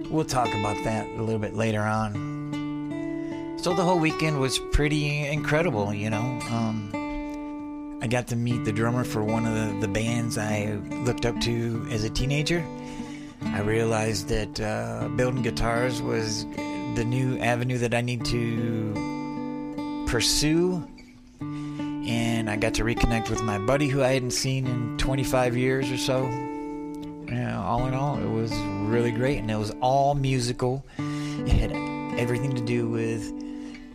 we'll 0.10 0.26
talk 0.26 0.54
about 0.54 0.84
that 0.84 1.08
a 1.08 1.22
little 1.22 1.40
bit 1.40 1.56
later 1.56 1.82
on. 1.82 3.58
So 3.60 3.74
the 3.74 3.84
whole 3.84 4.00
weekend 4.00 4.40
was 4.40 4.60
pretty 4.72 5.26
incredible, 5.26 5.94
you 5.94 6.10
know. 6.10 6.40
Um, 6.52 8.00
I 8.02 8.08
got 8.08 8.28
to 8.28 8.36
meet 8.36 8.66
the 8.66 8.72
drummer 8.72 9.04
for 9.04 9.24
one 9.24 9.46
of 9.48 9.56
the, 9.56 9.88
the 9.88 9.92
bands 9.92 10.38
I 10.38 10.78
looked 11.06 11.26
up 11.26 11.40
to 11.42 11.88
as 11.90 12.04
a 12.04 12.10
teenager. 12.10 12.64
I 13.42 13.62
realized 13.62 14.28
that 14.28 14.60
uh, 14.60 15.08
building 15.16 15.42
guitars 15.42 16.02
was 16.02 16.46
the 16.96 17.06
new 17.06 17.38
avenue 17.40 17.78
that 17.80 17.94
I 17.94 18.02
need 18.02 18.26
to 18.26 20.06
pursue. 20.08 20.88
and 21.42 22.50
I 22.50 22.56
got 22.56 22.74
to 22.76 22.84
reconnect 22.84 23.30
with 23.30 23.44
my 23.44 23.58
buddy 23.58 23.90
who 23.90 24.02
I 24.02 24.14
hadn't 24.14 24.32
seen 24.32 24.66
in 24.66 24.98
25 24.98 25.58
years 25.58 25.92
or 25.92 25.98
so. 25.98 26.24
Yeah, 27.30 27.62
all 27.62 27.86
in 27.86 27.94
all, 27.94 28.18
it 28.18 28.30
was 28.30 28.54
really 28.88 29.12
great, 29.12 29.40
and 29.40 29.52
it 29.52 29.58
was 29.58 29.72
all 29.82 30.16
musical. 30.16 30.86
It 30.98 31.50
had 31.50 31.72
everything 32.18 32.56
to 32.56 32.62
do 32.62 32.88
with, 32.90 33.22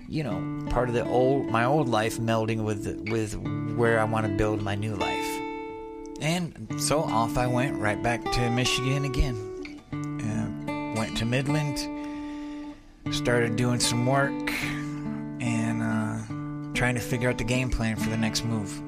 you 0.07 0.23
know, 0.23 0.69
part 0.71 0.89
of 0.89 0.95
the 0.95 1.05
old 1.07 1.47
my 1.47 1.65
old 1.65 1.89
life 1.89 2.19
melding 2.19 2.65
with 2.65 2.87
with 3.11 3.35
where 3.77 3.99
I 3.99 4.05
want 4.05 4.27
to 4.27 4.33
build 4.37 4.63
my 4.63 4.75
new 4.75 4.95
life. 4.95 5.41
And 6.21 6.69
so 6.79 7.03
off 7.03 7.37
I 7.39 7.47
went 7.47 7.79
right 7.79 8.01
back 8.03 8.23
to 8.33 8.51
Michigan 8.51 9.05
again. 9.07 9.81
Uh, 9.93 10.95
went 10.99 11.17
to 11.17 11.25
Midland, 11.25 11.79
started 13.11 13.57
doing 13.57 13.81
some 13.81 14.07
work, 14.07 14.53
and 15.41 15.83
uh, 15.83 16.19
trying 16.75 16.95
to 16.95 17.01
figure 17.01 17.29
out 17.29 17.39
the 17.39 17.45
game 17.45 17.71
plan 17.71 17.97
for 17.97 18.09
the 18.09 18.17
next 18.17 18.45
move. 18.45 18.81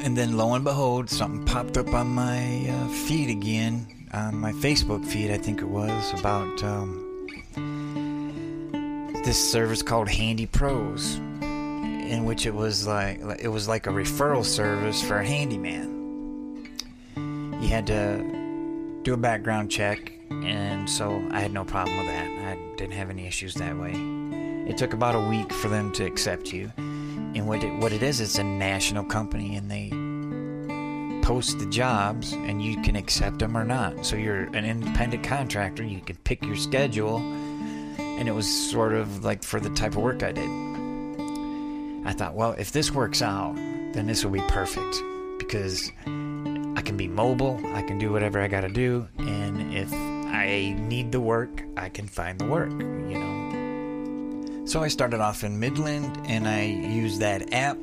And 0.00 0.16
then 0.16 0.36
lo 0.36 0.54
and 0.54 0.64
behold, 0.64 1.10
something 1.10 1.44
popped 1.44 1.76
up 1.76 1.92
on 1.92 2.06
my 2.06 2.68
uh, 2.68 2.88
feed 2.88 3.28
again, 3.30 3.86
on 4.12 4.36
my 4.36 4.52
Facebook 4.52 5.04
feed, 5.04 5.30
I 5.30 5.38
think 5.38 5.60
it 5.60 5.68
was, 5.68 6.12
about 6.18 6.62
um, 6.62 7.04
this 9.24 9.36
service 9.52 9.82
called 9.82 10.08
Handy 10.08 10.46
Pros, 10.46 11.16
in 11.16 12.24
which 12.24 12.46
it 12.46 12.54
was 12.54 12.86
like 12.86 13.20
it 13.40 13.48
was 13.48 13.68
like 13.68 13.86
a 13.86 13.90
referral 13.90 14.44
service 14.44 15.02
for 15.02 15.18
a 15.18 15.26
handyman. 15.26 15.96
You 17.60 17.68
had 17.68 17.86
to 17.88 18.22
do 19.02 19.12
a 19.12 19.18
background 19.18 19.70
check, 19.70 20.12
and 20.30 20.88
so 20.88 21.26
I 21.30 21.40
had 21.40 21.52
no 21.52 21.64
problem 21.64 21.96
with 21.98 22.06
that. 22.06 22.28
I 22.28 22.58
didn't 22.76 22.94
have 22.94 23.10
any 23.10 23.26
issues 23.26 23.54
that 23.54 23.76
way. 23.76 23.92
It 24.68 24.76
took 24.76 24.92
about 24.92 25.14
a 25.14 25.20
week 25.28 25.52
for 25.52 25.68
them 25.68 25.92
to 25.92 26.04
accept 26.04 26.52
you. 26.52 26.70
And 26.76 27.46
what 27.46 27.62
it, 27.62 27.72
what 27.74 27.92
it 27.92 28.02
is, 28.02 28.20
it's 28.20 28.38
a 28.38 28.44
national 28.44 29.04
company, 29.04 29.56
and 29.56 29.70
they 29.70 29.90
post 31.26 31.58
the 31.58 31.66
jobs, 31.66 32.32
and 32.32 32.62
you 32.62 32.80
can 32.82 32.96
accept 32.96 33.38
them 33.38 33.56
or 33.56 33.64
not. 33.64 34.04
So 34.04 34.16
you're 34.16 34.44
an 34.54 34.64
independent 34.64 35.24
contractor. 35.24 35.84
You 35.84 36.00
can 36.00 36.16
pick 36.16 36.44
your 36.44 36.56
schedule, 36.56 37.18
and 37.18 38.28
it 38.28 38.32
was 38.32 38.46
sort 38.70 38.94
of 38.94 39.24
like 39.24 39.42
for 39.42 39.60
the 39.60 39.70
type 39.70 39.92
of 39.92 40.02
work 40.02 40.22
I 40.22 40.32
did. 40.32 40.48
I 42.06 42.12
thought, 42.12 42.34
well, 42.34 42.52
if 42.52 42.72
this 42.72 42.90
works 42.90 43.20
out, 43.22 43.54
then 43.92 44.06
this 44.06 44.24
will 44.24 44.32
be 44.32 44.42
perfect 44.48 44.96
because 45.38 45.92
I 46.06 46.82
can 46.82 46.96
be 46.96 47.08
mobile, 47.08 47.60
I 47.74 47.82
can 47.82 47.98
do 47.98 48.12
whatever 48.12 48.40
I 48.40 48.48
got 48.48 48.62
to 48.62 48.68
do, 48.68 49.08
and 49.18 49.74
if 49.74 49.90
I 50.48 50.72
need 50.72 51.12
the 51.12 51.20
work, 51.20 51.62
I 51.76 51.90
can 51.90 52.06
find 52.06 52.38
the 52.38 52.46
work, 52.46 52.70
you 52.70 53.18
know. 53.18 54.64
So 54.64 54.82
I 54.82 54.88
started 54.88 55.20
off 55.20 55.44
in 55.44 55.60
Midland 55.60 56.18
and 56.26 56.48
I 56.48 56.64
used 56.64 57.20
that 57.20 57.52
app. 57.52 57.78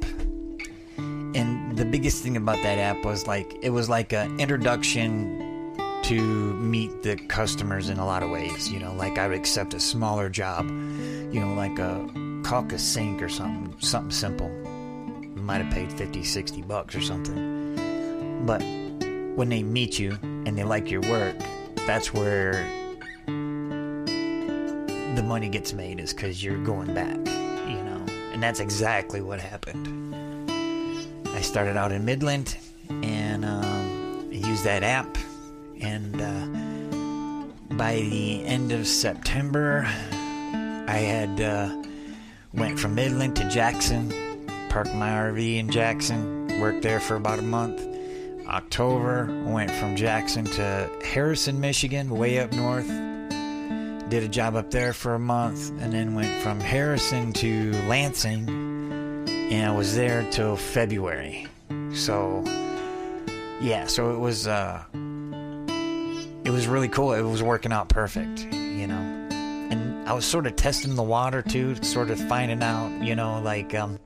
And 0.98 1.78
the 1.78 1.86
biggest 1.86 2.24
thing 2.24 2.38
about 2.38 2.62
that 2.64 2.80
app 2.80 3.06
was 3.06 3.28
like 3.28 3.56
it 3.62 3.70
was 3.70 3.88
like 3.88 4.14
an 4.14 4.40
introduction 4.40 5.76
to 6.04 6.22
meet 6.56 7.04
the 7.04 7.16
customers 7.16 7.90
in 7.90 8.00
a 8.00 8.06
lot 8.06 8.24
of 8.24 8.30
ways, 8.30 8.72
you 8.72 8.80
know, 8.80 8.94
like 8.94 9.18
I 9.18 9.28
would 9.28 9.38
accept 9.38 9.74
a 9.74 9.80
smaller 9.80 10.30
job, 10.30 10.66
you 10.68 11.40
know, 11.40 11.54
like 11.54 11.78
a 11.80 12.08
caulk 12.44 12.72
a 12.72 12.80
sink 12.80 13.22
or 13.22 13.30
something, 13.30 13.76
something 13.80 14.12
simple. 14.12 14.50
Might 15.36 15.62
have 15.62 15.74
paid 15.74 15.92
50, 15.94 16.24
60 16.24 16.62
bucks 16.64 16.96
or 16.96 17.02
something. 17.02 18.46
But 18.46 18.62
when 19.36 19.50
they 19.50 19.62
meet 19.62 20.00
you 20.00 20.18
and 20.22 20.58
they 20.58 20.64
like 20.64 20.90
your 20.90 21.02
work, 21.02 21.36
that's 21.86 22.14
where 22.14 22.66
the 25.16 25.24
money 25.24 25.50
gets 25.50 25.74
made 25.74 26.00
is 26.00 26.14
because 26.14 26.44
you're 26.44 26.64
going 26.64 26.94
back, 26.94 27.16
you 27.16 27.82
know. 27.84 28.06
And 28.34 28.42
that's 28.42 28.60
exactly 28.60 29.22
what 29.22 29.40
happened. 29.40 30.14
I 31.28 31.42
started 31.42 31.78
out 31.78 31.92
in 31.92 32.04
Midland 32.06 32.58
and 32.90 33.46
um, 33.46 34.30
I 34.32 34.36
used 34.36 34.64
that 34.64 34.84
app. 34.84 35.18
And 35.82 36.22
uh, 36.22 37.76
by 37.76 37.96
the 37.96 38.46
end 38.46 38.72
of 38.72 38.88
September, 38.88 39.84
I 39.86 40.98
had 40.98 41.42
uh, 41.42 41.84
went 42.54 42.80
from 42.80 42.96
Midland 42.96 43.36
to 43.38 43.50
Jackson, 43.50 44.10
parked 44.70 44.94
my 44.96 45.10
RV 45.10 45.58
in 45.58 45.70
Jackson, 45.70 46.60
worked 46.60 46.82
there 46.82 47.00
for 47.00 47.16
about 47.16 47.40
a 47.40 47.44
month. 47.44 47.95
October, 48.56 49.28
went 49.44 49.70
from 49.70 49.98
Jackson 49.98 50.46
to 50.46 50.90
Harrison, 51.04 51.60
Michigan, 51.60 52.10
way 52.10 52.40
up 52.40 52.54
north. 52.54 52.88
Did 54.10 54.24
a 54.24 54.30
job 54.30 54.56
up 54.56 54.72
there 54.72 54.94
for 54.94 55.16
a 55.16 55.20
month, 55.20 55.72
and 55.82 55.92
then 55.92 56.16
went 56.16 56.42
from 56.42 56.62
Harrison 56.62 57.34
to 57.34 57.74
Lansing, 57.90 58.48
and 59.28 59.70
I 59.70 59.76
was 59.76 59.94
there 59.94 60.26
till 60.32 60.56
February. 60.56 61.48
So, 61.94 62.46
yeah, 63.60 63.88
so 63.88 64.14
it 64.14 64.20
was 64.20 64.48
uh, 64.48 64.82
it 64.94 66.50
was 66.50 66.66
really 66.66 66.88
cool. 66.88 67.12
It 67.12 67.24
was 67.24 67.44
working 67.44 67.74
out 67.74 67.90
perfect, 67.90 68.46
you 68.54 68.88
know. 68.88 69.28
And 69.70 70.08
I 70.08 70.14
was 70.14 70.24
sort 70.24 70.48
of 70.48 70.56
testing 70.56 70.96
the 70.96 71.04
water 71.04 71.42
too, 71.42 71.76
sort 71.84 72.10
of 72.10 72.20
finding 72.30 72.64
out, 72.64 73.04
you 73.04 73.16
know, 73.16 73.42
like 73.42 73.76
um, 73.76 74.00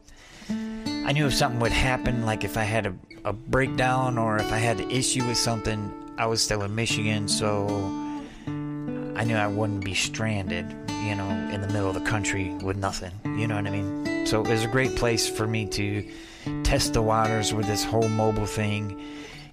I 1.09 1.11
knew 1.11 1.25
if 1.25 1.33
something 1.33 1.59
would 1.61 1.71
happen, 1.71 2.23
like 2.23 2.43
if 2.43 2.55
I 2.55 2.61
had 2.61 2.85
a, 2.85 2.93
a 3.25 3.33
breakdown 3.33 4.19
or 4.19 4.37
if 4.37 4.51
I 4.51 4.59
had 4.59 4.79
an 4.79 4.91
issue 4.91 5.25
with 5.25 5.37
something, 5.37 5.91
I 6.19 6.27
was 6.27 6.39
still 6.39 6.61
in 6.61 6.75
Michigan, 6.75 7.27
so 7.27 7.65
I 9.15 9.23
knew 9.23 9.35
I 9.35 9.47
wouldn't 9.47 9.83
be 9.83 9.95
stranded, 9.95 10.69
you 10.87 11.15
know, 11.15 11.27
in 11.51 11.61
the 11.61 11.67
middle 11.69 11.87
of 11.87 11.95
the 11.95 12.07
country 12.07 12.53
with 12.61 12.77
nothing. 12.77 13.11
You 13.25 13.47
know 13.47 13.55
what 13.55 13.65
I 13.65 13.71
mean? 13.71 14.27
So 14.27 14.39
it 14.39 14.49
was 14.49 14.63
a 14.63 14.67
great 14.67 14.95
place 14.95 15.27
for 15.27 15.47
me 15.47 15.65
to 15.69 16.07
test 16.61 16.93
the 16.93 17.01
waters 17.01 17.55
with 17.55 17.65
this 17.65 17.83
whole 17.83 18.07
mobile 18.07 18.45
thing 18.45 19.01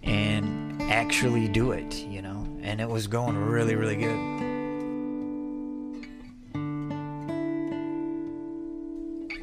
and 0.03 0.83
actually 0.83 1.49
do 1.49 1.73
it, 1.73 1.95
you 2.05 2.21
know. 2.21 2.47
And 2.61 2.83
it 2.83 2.89
was 2.91 3.07
going 3.07 3.35
really, 3.35 3.77
really 3.77 3.97
good. 3.97 4.19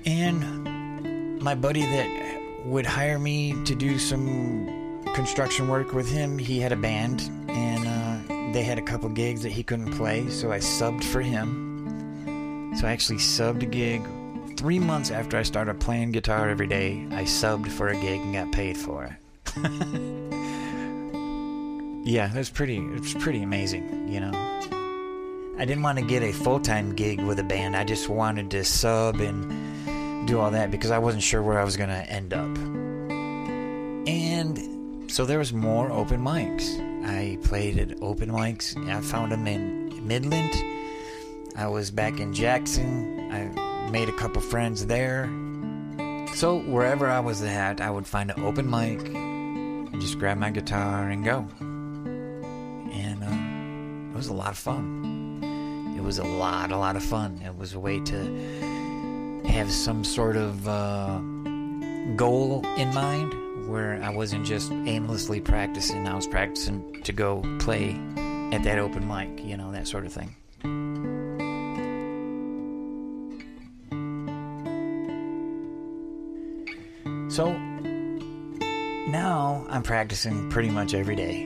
And 0.05 0.62
my 1.43 1.55
buddy 1.55 1.81
that 1.81 2.41
would 2.63 2.85
hire 2.85 3.19
me 3.19 3.53
to 3.65 3.75
do 3.75 3.99
some 3.99 5.03
construction 5.13 5.67
work 5.67 5.91
with 5.93 6.09
him, 6.09 6.37
he 6.37 6.57
had 6.59 6.71
a 6.71 6.77
band 6.77 7.29
and 7.49 7.85
uh, 7.85 8.53
they 8.53 8.63
had 8.63 8.79
a 8.79 8.81
couple 8.81 9.09
gigs 9.09 9.43
that 9.43 9.51
he 9.51 9.61
couldn't 9.61 9.91
play, 9.91 10.29
so 10.29 10.53
I 10.53 10.59
subbed 10.59 11.03
for 11.03 11.19
him. 11.19 12.71
So 12.77 12.87
I 12.87 12.91
actually 12.91 13.17
subbed 13.17 13.61
a 13.61 13.65
gig. 13.65 14.07
Three 14.57 14.79
months 14.79 15.11
after 15.11 15.37
I 15.37 15.43
started 15.43 15.81
playing 15.81 16.13
guitar 16.13 16.49
every 16.49 16.67
day, 16.67 17.05
I 17.11 17.23
subbed 17.23 17.69
for 17.69 17.89
a 17.89 17.95
gig 17.95 18.21
and 18.21 18.33
got 18.33 18.53
paid 18.53 18.77
for 18.77 19.03
it. 19.03 19.11
yeah, 22.05 22.33
was 22.35 22.49
pretty. 22.49 22.77
It 22.77 23.01
was 23.01 23.13
pretty 23.15 23.43
amazing, 23.43 24.07
you 24.07 24.21
know. 24.21 24.31
I 25.59 25.65
didn't 25.65 25.83
want 25.83 25.99
to 25.99 26.05
get 26.05 26.23
a 26.23 26.31
full 26.31 26.59
time 26.59 26.95
gig 26.95 27.21
with 27.21 27.37
a 27.39 27.43
band. 27.43 27.75
I 27.75 27.83
just 27.83 28.07
wanted 28.07 28.49
to 28.51 28.63
sub 28.63 29.19
and 29.19 29.82
do 30.25 30.39
all 30.39 30.51
that 30.51 30.71
because 30.71 30.91
I 30.91 30.97
wasn't 30.97 31.23
sure 31.23 31.41
where 31.41 31.59
I 31.59 31.63
was 31.63 31.77
going 31.77 31.89
to 31.89 32.09
end 32.09 32.33
up. 32.33 32.57
And 34.07 35.11
so 35.11 35.25
there 35.25 35.39
was 35.39 35.53
more 35.53 35.91
open 35.91 36.21
mics. 36.21 36.79
I 37.05 37.37
played 37.43 37.77
at 37.77 38.01
open 38.01 38.29
mics. 38.29 38.75
I 38.89 39.01
found 39.01 39.31
them 39.31 39.47
in 39.47 40.07
Midland. 40.07 40.53
I 41.55 41.67
was 41.67 41.91
back 41.91 42.19
in 42.19 42.33
Jackson. 42.33 43.29
I 43.31 43.89
made 43.89 44.09
a 44.09 44.13
couple 44.13 44.41
friends 44.41 44.85
there. 44.87 45.29
So 46.35 46.59
wherever 46.59 47.07
I 47.07 47.19
was 47.19 47.43
at, 47.43 47.79
I 47.79 47.91
would 47.91 48.07
find 48.07 48.31
an 48.31 48.43
open 48.43 48.69
mic 48.69 48.99
and 49.07 50.01
just 50.01 50.17
grab 50.17 50.37
my 50.37 50.49
guitar 50.49 51.09
and 51.09 51.23
go. 51.23 51.47
And 52.91 53.23
uh, 53.23 54.13
it 54.13 54.17
was 54.17 54.29
a 54.29 54.33
lot 54.33 54.49
of 54.49 54.57
fun. 54.57 55.93
It 55.95 56.01
was 56.01 56.17
a 56.17 56.23
lot, 56.23 56.71
a 56.71 56.77
lot 56.77 56.95
of 56.95 57.03
fun. 57.03 57.39
It 57.45 57.55
was 57.55 57.73
a 57.73 57.79
way 57.79 57.99
to 57.99 58.72
have 59.53 59.71
some 59.71 60.03
sort 60.03 60.35
of 60.35 60.67
uh, 60.67 61.19
goal 62.15 62.65
in 62.75 62.91
mind 62.91 63.69
where 63.69 64.01
I 64.01 64.09
wasn't 64.09 64.47
just 64.47 64.71
aimlessly 64.71 65.41
practicing. 65.41 66.07
I 66.07 66.15
was 66.15 66.25
practicing 66.25 67.03
to 67.03 67.13
go 67.13 67.43
play 67.59 67.91
at 68.51 68.63
that 68.63 68.79
open 68.79 69.07
mic, 69.07 69.45
you 69.45 69.55
know, 69.55 69.71
that 69.71 69.87
sort 69.87 70.07
of 70.07 70.11
thing. 70.11 70.35
So 77.29 77.53
now 79.07 79.67
I'm 79.69 79.83
practicing 79.83 80.49
pretty 80.49 80.71
much 80.71 80.95
every 80.95 81.15
day. 81.15 81.45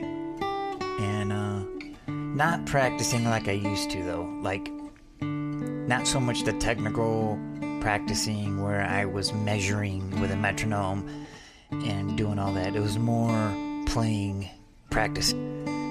And 0.98 1.30
uh, 1.30 1.62
not 2.06 2.64
practicing 2.64 3.26
like 3.26 3.48
I 3.48 3.52
used 3.52 3.90
to, 3.90 4.02
though. 4.02 4.24
Like, 4.40 4.72
not 5.20 6.06
so 6.06 6.20
much 6.20 6.44
the 6.44 6.54
technical 6.54 7.38
practicing 7.80 8.62
where 8.62 8.82
I 8.82 9.04
was 9.04 9.32
measuring 9.32 10.20
with 10.20 10.30
a 10.30 10.36
metronome 10.36 11.26
and 11.70 12.16
doing 12.16 12.38
all 12.38 12.52
that. 12.54 12.74
It 12.74 12.80
was 12.80 12.98
more 12.98 13.54
playing 13.86 14.48
practice. 14.90 15.32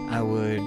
I 0.09 0.21
would 0.21 0.61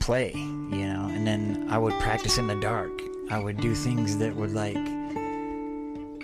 play, 0.00 0.32
you 0.34 0.86
know, 0.86 1.08
and 1.10 1.26
then 1.26 1.66
I 1.70 1.78
would 1.78 1.94
practice 2.00 2.38
in 2.38 2.46
the 2.46 2.60
dark. 2.60 2.90
I 3.30 3.38
would 3.38 3.60
do 3.60 3.74
things 3.74 4.18
that 4.18 4.34
would 4.36 4.52
like 4.52 4.76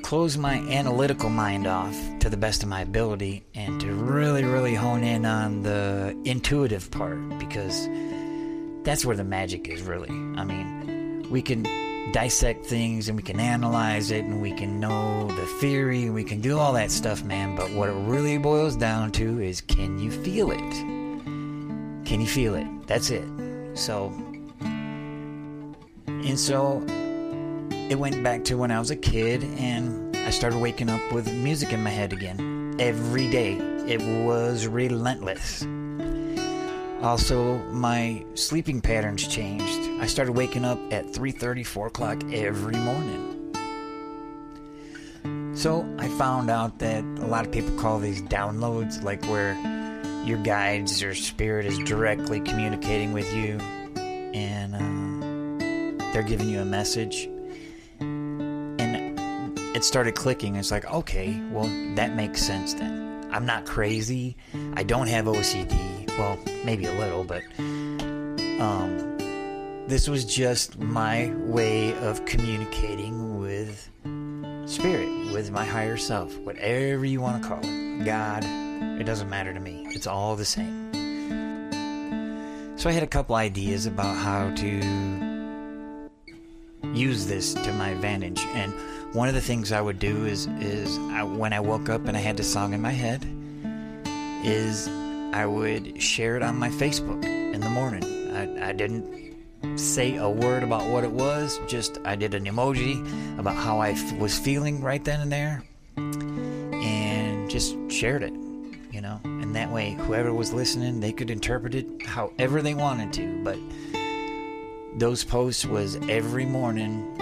close 0.03 0.37
my 0.37 0.55
analytical 0.71 1.29
mind 1.29 1.67
off 1.67 1.97
to 2.21 2.29
the 2.29 2.37
best 2.37 2.63
of 2.63 2.69
my 2.69 2.81
ability 2.81 3.45
and 3.55 3.81
to 3.81 3.93
really, 3.93 4.45
really 4.45 4.75
hone 4.75 5.03
in 5.03 5.27
on 5.27 5.63
the 5.63 6.17
intuitive 6.25 6.91
part 6.93 7.19
because 7.39 7.89
that's 8.85 9.05
where 9.05 9.17
the 9.17 9.25
magic 9.25 9.69
is, 9.69 9.83
really. 9.83 10.09
I 10.09 10.45
mean, 10.45 11.27
we 11.29 11.43
can 11.43 11.65
dissect 12.13 12.67
things 12.67 13.09
and 13.09 13.17
we 13.17 13.23
can 13.23 13.41
analyze 13.41 14.11
it 14.11 14.25
and 14.25 14.41
we 14.41 14.53
can 14.53 14.81
know 14.81 15.29
the 15.29 15.47
theory 15.61 16.05
and 16.05 16.15
we 16.15 16.25
can 16.25 16.41
do 16.41 16.59
all 16.59 16.73
that 16.73 16.91
stuff, 16.91 17.23
man. 17.25 17.57
But 17.57 17.71
what 17.73 17.89
it 17.89 17.93
really 17.93 18.39
boils 18.39 18.77
down 18.77 19.13
to 19.13 19.41
is 19.41 19.61
can 19.61 19.99
you 19.99 20.11
feel 20.11 20.51
it? 20.51 20.71
Can 22.07 22.21
you 22.21 22.27
feel 22.27 22.55
it? 22.55 22.67
That's 22.87 23.11
it. 23.11 23.25
So, 23.75 24.13
and 26.07 26.39
so 26.39 26.85
it 27.89 27.99
went 27.99 28.23
back 28.23 28.45
to 28.45 28.57
when 28.57 28.71
I 28.71 28.79
was 28.79 28.91
a 28.91 28.97
kid 28.97 29.45
and 29.59 30.17
I 30.17 30.31
started 30.31 30.61
waking 30.61 30.91
up 30.91 31.13
with 31.13 31.33
music 31.33 31.73
in 31.73 31.83
my 31.83 31.91
head 31.91 32.13
again 32.13 32.77
every 32.79 33.29
day. 33.31 33.55
It 33.87 34.01
was 34.25 34.67
relentless. 34.67 35.65
Also, 37.03 37.59
my 37.71 38.25
sleeping 38.35 38.81
patterns 38.81 39.29
changed. 39.29 39.86
I 40.07 40.09
started 40.09 40.37
waking 40.37 40.65
up 40.65 40.79
at 40.93 41.13
3:30, 41.13 41.67
4 41.67 41.89
o'clock 41.89 42.23
every 42.33 42.77
morning. 42.77 43.53
So 45.57 45.85
I 45.99 46.07
found 46.11 46.49
out 46.49 46.79
that 46.79 47.03
a 47.03 47.27
lot 47.27 47.45
of 47.45 47.51
people 47.51 47.77
call 47.77 47.99
these 47.99 48.23
downloads, 48.23 49.03
like 49.03 49.21
where 49.25 49.55
your 50.25 50.39
guides 50.45 51.03
or 51.03 51.13
spirit 51.13 51.67
is 51.67 51.77
directly 51.79 52.39
communicating 52.39 53.13
with 53.15 53.35
you, 53.35 53.59
and 54.33 54.77
uh, 54.77 56.13
they're 56.13 56.23
giving 56.23 56.49
you 56.51 56.61
a 56.61 56.65
message 56.65 57.29
And 57.99 59.19
it 59.75 59.83
started 59.83 60.15
clicking. 60.15 60.55
It's 60.55 60.71
like, 60.71 60.85
okay, 60.85 61.43
well, 61.51 61.67
that 61.97 62.15
makes 62.15 62.41
sense 62.41 62.75
then. 62.75 63.27
I'm 63.33 63.45
not 63.45 63.67
crazy. 63.67 64.37
I 64.75 64.85
don't 64.85 65.09
have 65.09 65.25
OCD. 65.25 66.09
Well, 66.17 66.39
maybe 66.65 66.85
a 66.85 66.93
little, 66.93 67.25
but 67.25 67.43
um, 68.61 69.06
this 69.87 70.09
was 70.09 70.25
just 70.25 70.79
my 70.79 71.33
way 71.37 71.97
of 71.99 72.25
communicating 72.25 73.39
with 73.41 73.89
spirit, 74.67 75.09
with 75.33 75.51
my 75.51 75.65
higher 75.65 75.97
self, 75.97 76.37
whatever 76.39 77.05
you 77.05 77.21
want 77.21 77.43
to 77.43 77.49
call 77.49 77.61
it. 77.63 78.05
God, 78.05 78.45
it 79.01 79.05
doesn't 79.05 79.31
matter 79.31 79.55
to 79.55 79.61
me. 79.61 79.87
It's 79.91 80.07
all 80.07 80.35
the 80.35 80.45
same. 80.45 80.93
So 82.77 82.91
I 82.91 82.93
had 82.93 83.03
a 83.03 83.07
couple 83.07 83.37
ideas 83.37 83.87
about 83.87 84.17
how 84.17 84.51
to 84.57 85.27
use 86.93 87.27
this 87.27 87.55
to 87.55 87.73
my 87.75 87.91
advantage 87.91 88.41
and 88.55 88.73
one 89.13 89.29
of 89.29 89.35
the 89.35 89.41
things 89.41 89.73
I 89.73 89.81
would 89.81 89.99
do 89.99 90.27
is 90.27 90.47
is 90.61 90.99
I, 90.99 91.23
when 91.23 91.53
I 91.53 91.61
woke 91.61 91.89
up 91.89 92.07
and 92.07 92.17
I 92.17 92.21
had 92.21 92.37
the 92.37 92.45
song 92.45 92.75
in 92.75 92.83
my 92.83 92.91
head, 92.91 93.25
is 94.45 94.89
I 95.33 95.47
would 95.47 96.03
share 96.03 96.37
it 96.37 96.43
on 96.43 96.59
my 96.59 96.69
Facebook 96.69 97.25
in 97.25 97.61
the 97.61 97.71
morning. 97.71 98.05
I, 98.35 98.69
I 98.69 98.73
didn't 98.73 99.26
say 99.75 100.17
a 100.17 100.29
word 100.29 100.63
about 100.63 100.87
what 100.91 101.05
it 101.05 101.11
was, 101.11 101.61
just 101.67 101.99
I 102.05 102.15
did 102.15 102.35
an 102.35 102.45
emoji 102.45 103.01
about 103.39 103.57
how 103.57 103.79
I 103.79 103.91
f- 103.91 104.13
was 104.19 104.39
feeling 104.39 104.81
right 104.81 105.05
then 105.05 105.21
and 105.21 105.33
there, 105.33 105.63
and 105.97 107.51
just 107.51 107.77
shared 107.91 108.23
it, 108.23 108.33
you 108.93 109.01
know. 109.01 109.21
And 109.25 109.55
that 109.57 109.71
way, 109.71 109.93
whoever 110.01 110.33
was 110.33 110.53
listening, 110.53 111.01
they 111.01 111.13
could 111.13 111.31
interpret 111.31 111.75
it 111.75 111.87
however 112.07 112.63
they 112.63 112.75
wanted 112.75 113.13
to. 113.15 113.43
But 113.43 113.59
those 114.99 115.25
posts 115.25 115.67
was 115.67 115.97
every 116.09 116.47
morning 116.47 117.13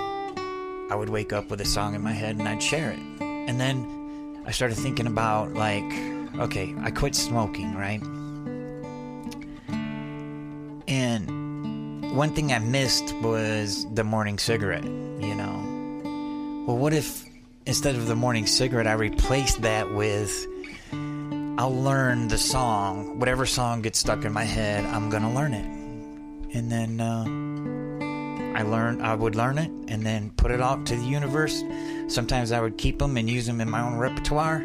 I 0.90 0.94
would 0.94 1.08
wake 1.08 1.32
up 1.32 1.50
with 1.50 1.60
a 1.60 1.64
song 1.64 1.94
in 1.94 2.02
my 2.02 2.12
head 2.12 2.36
and 2.36 2.46
I'd 2.48 2.62
share 2.62 2.90
it. 2.90 3.00
And 3.20 3.60
then 3.60 4.42
I 4.46 4.52
started 4.52 4.76
thinking 4.76 5.06
about, 5.06 5.54
like, 5.54 5.82
okay, 6.38 6.74
I 6.82 6.90
quit 6.90 7.14
smoking, 7.14 7.74
right? 7.74 8.02
And 10.86 11.33
one 12.14 12.32
thing 12.32 12.52
I 12.52 12.60
missed 12.60 13.12
was 13.16 13.86
the 13.92 14.04
morning 14.04 14.38
cigarette, 14.38 14.84
you 14.84 15.34
know? 15.34 16.64
Well, 16.64 16.78
what 16.78 16.94
if 16.94 17.24
instead 17.66 17.96
of 17.96 18.06
the 18.06 18.14
morning 18.14 18.46
cigarette, 18.46 18.86
I 18.86 18.92
replaced 18.92 19.62
that 19.62 19.92
with 19.92 20.46
I'll 21.58 21.74
learn 21.74 22.28
the 22.28 22.38
song, 22.38 23.18
whatever 23.18 23.46
song 23.46 23.82
gets 23.82 23.98
stuck 23.98 24.24
in 24.24 24.32
my 24.32 24.44
head, 24.44 24.84
I'm 24.84 25.10
gonna 25.10 25.34
learn 25.34 25.54
it. 25.54 25.66
And 26.56 26.70
then, 26.70 27.00
uh, 27.00 27.24
I 28.56 28.62
learned 28.62 29.02
I 29.02 29.16
would 29.16 29.34
learn 29.34 29.58
it 29.58 29.70
and 29.88 30.06
then 30.06 30.30
put 30.36 30.52
it 30.52 30.60
off 30.60 30.84
to 30.84 30.96
the 30.96 31.04
universe. 31.04 31.64
Sometimes 32.06 32.52
I 32.52 32.60
would 32.60 32.78
keep 32.78 33.00
them 33.00 33.16
and 33.16 33.28
use 33.28 33.46
them 33.46 33.60
in 33.60 33.68
my 33.68 33.80
own 33.80 33.96
repertoire. 33.96 34.64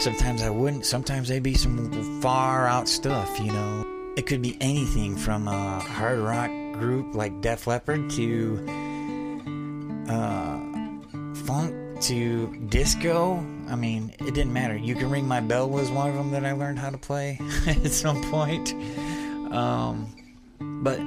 Sometimes 0.00 0.42
I 0.42 0.50
wouldn't. 0.50 0.84
Sometimes 0.84 1.28
they'd 1.28 1.42
be 1.42 1.54
some 1.54 2.20
far 2.20 2.66
out 2.66 2.86
stuff, 2.86 3.40
you 3.40 3.50
know. 3.50 3.86
It 4.18 4.26
could 4.26 4.42
be 4.42 4.58
anything 4.60 5.16
from 5.16 5.48
a 5.48 5.80
hard 5.80 6.18
rock 6.18 6.50
group 6.78 7.14
like 7.14 7.40
Def 7.40 7.66
Leppard 7.66 8.10
to 8.10 8.66
uh, 10.08 10.58
funk 11.44 12.00
to 12.02 12.54
disco. 12.68 13.36
I 13.68 13.74
mean, 13.74 14.14
it 14.18 14.34
didn't 14.34 14.52
matter. 14.52 14.76
You 14.76 14.94
Can 14.94 15.10
Ring 15.10 15.26
My 15.26 15.40
Bell 15.40 15.68
was 15.68 15.90
one 15.90 16.08
of 16.10 16.14
them 16.14 16.30
that 16.32 16.44
I 16.44 16.52
learned 16.52 16.78
how 16.78 16.90
to 16.90 16.98
play 16.98 17.40
at 17.66 17.90
some 17.90 18.22
point. 18.30 18.72
Um, 19.52 20.14
but 20.82 20.98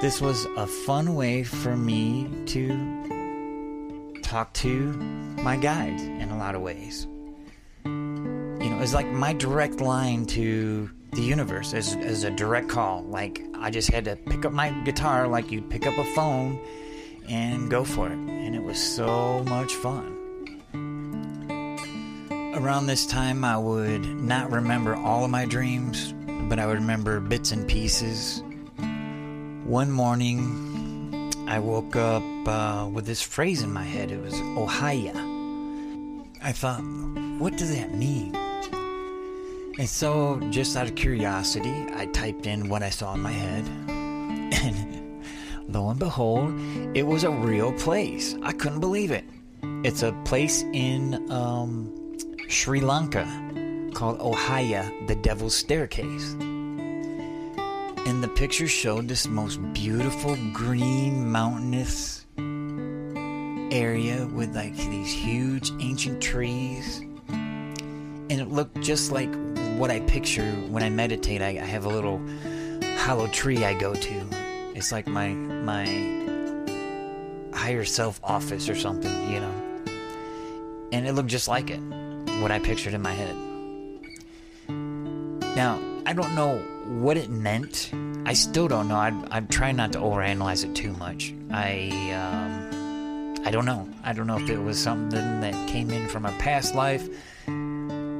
this 0.00 0.20
was 0.20 0.44
a 0.56 0.66
fun 0.66 1.14
way 1.14 1.44
for 1.44 1.76
me 1.76 2.28
to 2.46 4.20
talk 4.22 4.52
to 4.54 4.92
my 5.42 5.56
guides 5.56 6.02
in 6.02 6.30
a 6.30 6.36
lot 6.36 6.54
of 6.54 6.60
ways. 6.60 7.06
You 7.84 8.70
know, 8.70 8.80
it's 8.80 8.94
like 8.94 9.06
my 9.06 9.32
direct 9.32 9.80
line 9.80 10.26
to 10.26 10.90
the 11.14 11.22
universe 11.22 11.74
as, 11.74 11.94
as 11.96 12.24
a 12.24 12.30
direct 12.30 12.68
call. 12.68 13.02
Like, 13.02 13.42
I 13.54 13.70
just 13.70 13.90
had 13.90 14.04
to 14.06 14.16
pick 14.16 14.44
up 14.44 14.52
my 14.52 14.70
guitar 14.84 15.26
like 15.28 15.50
you'd 15.50 15.70
pick 15.70 15.86
up 15.86 15.96
a 15.98 16.04
phone 16.14 16.58
and 17.28 17.70
go 17.70 17.84
for 17.84 18.08
it. 18.08 18.12
And 18.12 18.54
it 18.54 18.62
was 18.62 18.78
so 18.78 19.42
much 19.44 19.72
fun. 19.74 20.10
Around 22.54 22.86
this 22.86 23.06
time, 23.06 23.44
I 23.44 23.56
would 23.56 24.04
not 24.04 24.50
remember 24.50 24.94
all 24.94 25.24
of 25.24 25.30
my 25.30 25.44
dreams, 25.44 26.14
but 26.48 26.58
I 26.58 26.66
would 26.66 26.76
remember 26.76 27.20
bits 27.20 27.52
and 27.52 27.66
pieces 27.66 28.42
one 29.64 29.90
morning, 29.90 31.32
I 31.48 31.58
woke 31.58 31.96
up 31.96 32.22
uh, 32.46 32.86
with 32.92 33.06
this 33.06 33.22
phrase 33.22 33.62
in 33.62 33.72
my 33.72 33.82
head. 33.82 34.10
It 34.10 34.20
was 34.20 34.34
Ohiya. 34.34 35.14
I 36.42 36.52
thought, 36.52 36.82
what 37.40 37.56
does 37.56 37.74
that 37.74 37.94
mean? 37.94 38.36
And 39.76 39.88
so, 39.88 40.40
just 40.50 40.76
out 40.76 40.86
of 40.86 40.94
curiosity, 40.94 41.86
I 41.94 42.06
typed 42.06 42.46
in 42.46 42.68
what 42.68 42.84
I 42.84 42.90
saw 42.90 43.14
in 43.14 43.20
my 43.20 43.32
head. 43.32 43.64
And 44.54 45.24
lo 45.68 45.90
and 45.90 45.98
behold, 45.98 46.54
it 46.94 47.04
was 47.04 47.24
a 47.24 47.30
real 47.30 47.72
place. 47.72 48.36
I 48.42 48.52
couldn't 48.52 48.78
believe 48.78 49.10
it. 49.10 49.24
It's 49.82 50.02
a 50.02 50.12
place 50.24 50.62
in 50.72 51.28
um, 51.30 51.92
Sri 52.48 52.80
Lanka 52.80 53.24
called 53.94 54.20
Ohiya, 54.20 55.08
the 55.08 55.16
Devil's 55.16 55.56
Staircase. 55.56 56.34
And 58.06 58.22
the 58.22 58.28
picture 58.28 58.68
showed 58.68 59.08
this 59.08 59.26
most 59.26 59.60
beautiful 59.72 60.36
green 60.52 61.32
mountainous 61.32 62.26
area 63.72 64.28
with 64.32 64.54
like 64.54 64.76
these 64.76 65.12
huge 65.12 65.72
ancient 65.80 66.22
trees. 66.22 67.02
And 68.34 68.42
it 68.42 68.50
looked 68.50 68.80
just 68.80 69.12
like 69.12 69.32
what 69.78 69.92
I 69.92 70.00
picture 70.00 70.50
when 70.68 70.82
I 70.82 70.90
meditate. 70.90 71.40
I, 71.40 71.50
I 71.50 71.64
have 71.64 71.84
a 71.84 71.88
little 71.88 72.20
hollow 72.96 73.28
tree 73.28 73.64
I 73.64 73.74
go 73.74 73.94
to. 73.94 74.26
It's 74.74 74.90
like 74.90 75.06
my 75.06 75.28
my 75.28 75.86
higher 77.54 77.84
self 77.84 78.18
office 78.24 78.68
or 78.68 78.74
something, 78.74 79.30
you 79.30 79.38
know. 79.38 79.54
And 80.90 81.06
it 81.06 81.12
looked 81.12 81.28
just 81.28 81.46
like 81.46 81.70
it, 81.70 81.78
what 82.40 82.50
I 82.50 82.58
pictured 82.58 82.92
in 82.92 83.02
my 83.02 83.12
head. 83.12 83.36
Now, 85.54 85.80
I 86.04 86.12
don't 86.12 86.34
know 86.34 86.58
what 86.88 87.16
it 87.16 87.30
meant. 87.30 87.92
I 88.26 88.32
still 88.32 88.66
don't 88.66 88.88
know. 88.88 88.96
I'm, 88.96 89.28
I'm 89.30 89.46
trying 89.46 89.76
not 89.76 89.92
to 89.92 90.00
overanalyze 90.00 90.64
it 90.64 90.74
too 90.74 90.92
much. 90.94 91.32
I 91.52 91.88
um, 92.10 93.44
I 93.46 93.52
don't 93.52 93.64
know. 93.64 93.88
I 94.02 94.12
don't 94.12 94.26
know 94.26 94.38
if 94.38 94.50
it 94.50 94.58
was 94.58 94.76
something 94.76 95.40
that 95.40 95.68
came 95.68 95.92
in 95.92 96.08
from 96.08 96.26
a 96.26 96.32
past 96.32 96.74
life. 96.74 97.08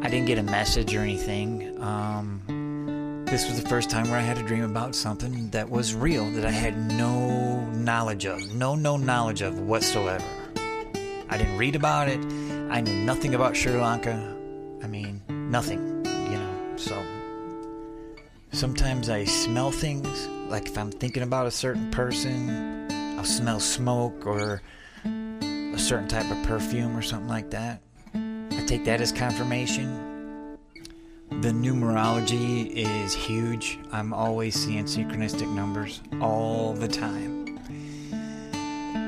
I 0.04 0.08
didn't 0.08 0.26
get 0.26 0.38
a 0.38 0.42
message 0.42 0.94
or 0.94 1.00
anything. 1.00 1.82
Um, 1.82 3.24
this 3.26 3.48
was 3.48 3.60
the 3.60 3.68
first 3.68 3.90
time 3.90 4.08
where 4.08 4.18
I 4.18 4.22
had 4.22 4.38
a 4.38 4.42
dream 4.42 4.62
about 4.62 4.94
something 4.94 5.50
that 5.50 5.68
was 5.68 5.94
real 5.94 6.30
that 6.32 6.44
I 6.44 6.52
had 6.52 6.78
no 6.92 7.60
knowledge 7.70 8.26
of, 8.26 8.54
no 8.54 8.76
no 8.76 8.96
knowledge 8.96 9.42
of 9.42 9.58
whatsoever. 9.58 10.24
I 11.28 11.38
didn't 11.38 11.58
read 11.58 11.74
about 11.74 12.08
it. 12.08 12.20
I 12.70 12.80
knew 12.80 13.04
nothing 13.04 13.34
about 13.34 13.56
Sri 13.56 13.72
Lanka. 13.72 14.12
I 14.82 14.86
mean, 14.86 15.22
nothing, 15.28 16.04
you 16.04 16.38
know. 16.38 16.76
So 16.76 17.02
Sometimes 18.54 19.08
I 19.08 19.24
smell 19.24 19.72
things, 19.72 20.28
like 20.48 20.66
if 20.66 20.78
I'm 20.78 20.92
thinking 20.92 21.24
about 21.24 21.48
a 21.48 21.50
certain 21.50 21.90
person, 21.90 22.86
I'll 23.18 23.24
smell 23.24 23.58
smoke 23.58 24.26
or 24.28 24.62
a 25.04 25.76
certain 25.76 26.06
type 26.06 26.30
of 26.30 26.40
perfume 26.46 26.96
or 26.96 27.02
something 27.02 27.28
like 27.28 27.50
that. 27.50 27.80
Take 28.66 28.84
that 28.84 29.00
as 29.00 29.12
confirmation. 29.12 30.58
The 31.30 31.50
numerology 31.50 32.70
is 32.70 33.12
huge. 33.12 33.78
I'm 33.92 34.14
always 34.14 34.54
seeing 34.54 34.84
synchronistic 34.84 35.48
numbers 35.48 36.00
all 36.20 36.72
the 36.72 36.88
time. 36.88 37.58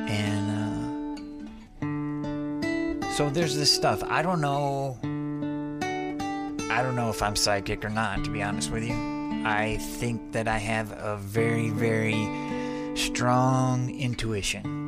And 0.08 0.50
uh, 3.02 3.08
so 3.12 3.30
there's 3.30 3.56
this 3.56 3.72
stuff. 3.72 4.02
I 4.04 4.22
don't 4.22 4.40
know. 4.40 4.98
I 6.70 6.82
don't 6.82 6.96
know 6.96 7.10
if 7.10 7.22
I'm 7.22 7.36
psychic 7.36 7.84
or 7.84 7.90
not, 7.90 8.24
to 8.24 8.30
be 8.30 8.42
honest 8.42 8.70
with 8.70 8.84
you. 8.84 8.94
I 9.46 9.78
think 9.78 10.32
that 10.32 10.48
I 10.48 10.58
have 10.58 10.92
a 10.92 11.16
very, 11.16 11.70
very 11.70 12.94
strong 12.96 13.90
intuition 13.90 14.86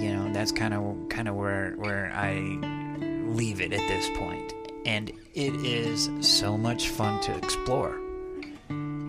you 0.00 0.14
know 0.16 0.32
that's 0.32 0.50
kind 0.50 0.72
of 0.72 1.08
kind 1.10 1.28
of 1.28 1.34
where 1.34 1.72
where 1.76 2.10
I 2.14 2.79
leave 3.34 3.60
it 3.60 3.72
at 3.72 3.86
this 3.88 4.08
point. 4.18 4.52
And 4.86 5.10
it 5.34 5.54
is 5.64 6.10
so 6.20 6.56
much 6.56 6.88
fun 6.88 7.20
to 7.22 7.36
explore 7.36 8.00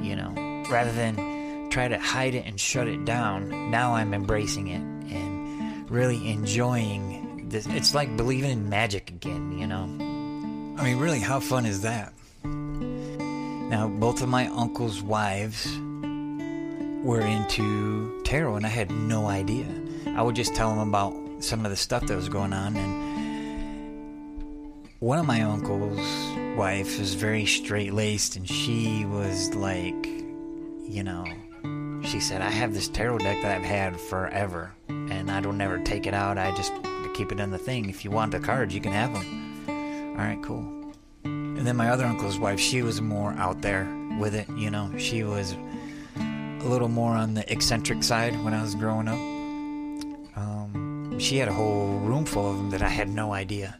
you 0.01 0.15
know. 0.15 0.63
Rather 0.69 0.91
than 0.91 1.69
try 1.69 1.87
to 1.87 1.97
hide 1.97 2.35
it 2.35 2.45
and 2.45 2.59
shut 2.59 2.87
it 2.87 3.05
down 3.05 3.71
now 3.71 3.93
I'm 3.95 4.13
embracing 4.13 4.67
it 4.67 4.81
and 4.81 5.89
really 5.89 6.29
enjoying 6.29 7.47
this. 7.49 7.65
It's 7.67 7.95
like 7.95 8.15
believing 8.17 8.51
in 8.51 8.69
magic 8.69 9.09
again 9.09 9.57
you 9.57 9.67
know. 9.67 9.83
I 9.83 10.83
mean 10.83 10.97
really 10.97 11.19
how 11.19 11.39
fun 11.39 11.65
is 11.65 11.81
that? 11.81 12.13
Now 12.43 13.87
both 13.87 14.21
of 14.21 14.29
my 14.29 14.47
uncle's 14.47 15.01
wives 15.01 15.65
were 17.03 17.21
into 17.21 18.21
tarot 18.23 18.55
and 18.55 18.65
I 18.65 18.69
had 18.69 18.91
no 18.91 19.27
idea. 19.27 19.65
I 20.07 20.21
would 20.21 20.35
just 20.35 20.53
tell 20.53 20.69
them 20.69 20.87
about 20.89 21.13
some 21.43 21.65
of 21.65 21.71
the 21.71 21.77
stuff 21.77 22.05
that 22.07 22.15
was 22.15 22.29
going 22.29 22.53
on. 22.53 22.75
And 22.75 23.00
one 25.01 25.17
of 25.17 25.25
my 25.25 25.41
uncle's 25.41 25.97
wife 26.55 26.99
is 26.99 27.15
very 27.15 27.43
straight 27.43 27.91
laced, 27.91 28.35
and 28.35 28.47
she 28.47 29.03
was 29.05 29.51
like, 29.55 30.05
you 30.05 31.03
know, 31.03 31.25
she 32.03 32.19
said, 32.19 32.43
I 32.43 32.51
have 32.51 32.71
this 32.75 32.87
tarot 32.87 33.17
deck 33.17 33.41
that 33.41 33.57
I've 33.57 33.65
had 33.65 33.99
forever, 33.99 34.75
and 34.89 35.31
I 35.31 35.41
don't 35.41 35.57
never 35.57 35.79
take 35.79 36.05
it 36.05 36.13
out. 36.13 36.37
I 36.37 36.55
just 36.55 36.71
keep 37.15 37.31
it 37.31 37.39
in 37.39 37.49
the 37.49 37.57
thing. 37.57 37.89
If 37.89 38.05
you 38.05 38.11
want 38.11 38.31
the 38.31 38.39
cards, 38.39 38.75
you 38.75 38.79
can 38.79 38.91
have 38.91 39.11
them. 39.11 39.65
All 40.11 40.23
right, 40.23 40.39
cool. 40.43 40.93
And 41.23 41.65
then 41.65 41.75
my 41.75 41.89
other 41.89 42.05
uncle's 42.05 42.37
wife, 42.37 42.59
she 42.59 42.83
was 42.83 43.01
more 43.01 43.31
out 43.33 43.63
there 43.63 43.91
with 44.19 44.35
it, 44.35 44.47
you 44.49 44.69
know. 44.69 44.95
She 44.99 45.23
was 45.23 45.55
a 46.19 46.63
little 46.63 46.89
more 46.89 47.15
on 47.15 47.33
the 47.33 47.51
eccentric 47.51 48.03
side 48.03 48.39
when 48.43 48.53
I 48.53 48.61
was 48.61 48.75
growing 48.75 49.07
up 49.07 49.41
um, 50.35 51.17
she 51.19 51.37
had 51.37 51.47
a 51.47 51.53
whole 51.53 51.97
room 51.99 52.23
full 52.25 52.51
of 52.51 52.57
them 52.57 52.69
that 52.69 52.83
I 52.83 52.87
had 52.87 53.09
no 53.09 53.33
idea. 53.33 53.79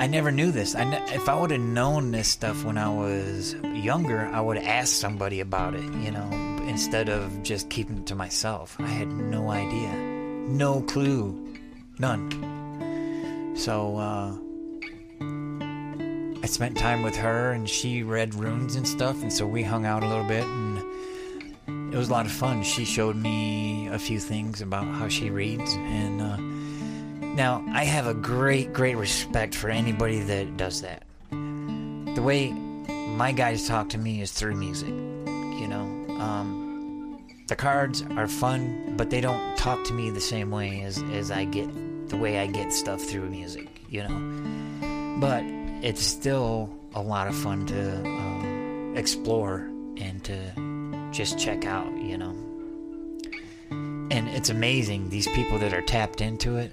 I 0.00 0.06
never 0.06 0.30
knew 0.30 0.52
this. 0.52 0.74
I 0.76 0.84
ne- 0.84 1.12
if 1.12 1.28
I 1.28 1.34
would 1.34 1.50
have 1.50 1.60
known 1.60 2.12
this 2.12 2.28
stuff 2.28 2.64
when 2.64 2.78
I 2.78 2.88
was 2.88 3.54
younger, 3.64 4.26
I 4.32 4.40
would 4.40 4.56
have 4.56 4.66
asked 4.66 5.00
somebody 5.00 5.40
about 5.40 5.74
it, 5.74 5.82
you 5.82 6.12
know, 6.12 6.28
instead 6.68 7.08
of 7.08 7.42
just 7.42 7.68
keeping 7.68 7.98
it 7.98 8.06
to 8.06 8.14
myself. 8.14 8.76
I 8.78 8.86
had 8.86 9.08
no 9.08 9.50
idea. 9.50 9.92
No 9.92 10.82
clue. 10.82 11.56
None. 11.98 13.54
So, 13.56 13.96
uh, 13.96 14.36
I 16.40 16.46
spent 16.46 16.78
time 16.78 17.02
with 17.02 17.16
her 17.16 17.50
and 17.50 17.68
she 17.68 18.04
read 18.04 18.34
runes 18.36 18.76
and 18.76 18.86
stuff, 18.86 19.20
and 19.20 19.32
so 19.32 19.46
we 19.46 19.64
hung 19.64 19.84
out 19.84 20.04
a 20.04 20.08
little 20.08 20.28
bit 20.28 20.44
and 20.44 21.92
it 21.92 21.96
was 21.96 22.08
a 22.08 22.12
lot 22.12 22.24
of 22.24 22.32
fun. 22.32 22.62
She 22.62 22.84
showed 22.84 23.16
me 23.16 23.88
a 23.88 23.98
few 23.98 24.20
things 24.20 24.60
about 24.60 24.86
how 24.86 25.08
she 25.08 25.30
reads, 25.30 25.74
and 25.74 26.22
uh, 26.22 26.36
now 27.38 27.64
I 27.72 27.84
have 27.84 28.08
a 28.08 28.14
great, 28.14 28.72
great 28.72 28.96
respect 28.96 29.54
for 29.54 29.70
anybody 29.70 30.18
that 30.22 30.56
does 30.56 30.82
that. 30.82 31.04
The 31.30 32.20
way 32.20 32.50
my 32.50 33.30
guys 33.30 33.68
talk 33.68 33.88
to 33.90 33.98
me 33.98 34.20
is 34.20 34.32
through 34.32 34.56
music. 34.56 34.88
You 34.88 35.68
know, 35.68 36.16
um, 36.18 37.24
the 37.46 37.54
cards 37.54 38.02
are 38.16 38.26
fun, 38.26 38.94
but 38.96 39.08
they 39.10 39.20
don't 39.20 39.56
talk 39.56 39.84
to 39.84 39.94
me 39.94 40.10
the 40.10 40.20
same 40.20 40.50
way 40.50 40.82
as 40.82 41.00
as 41.12 41.30
I 41.30 41.44
get 41.44 41.68
the 42.08 42.16
way 42.16 42.40
I 42.40 42.48
get 42.48 42.72
stuff 42.72 43.00
through 43.00 43.30
music. 43.30 43.68
You 43.88 44.08
know, 44.08 45.18
but 45.20 45.44
it's 45.84 46.02
still 46.02 46.68
a 46.94 47.00
lot 47.00 47.28
of 47.28 47.36
fun 47.36 47.66
to 47.66 47.98
um, 48.04 48.94
explore 48.96 49.70
and 49.96 50.24
to 50.24 50.36
just 51.12 51.38
check 51.38 51.64
out, 51.64 51.96
you 51.98 52.18
know. 52.18 52.34
And 54.10 54.28
it's 54.28 54.48
amazing, 54.48 55.10
these 55.10 55.28
people 55.28 55.58
that 55.60 55.72
are 55.72 55.82
tapped 55.82 56.20
into 56.20 56.56
it. 56.56 56.72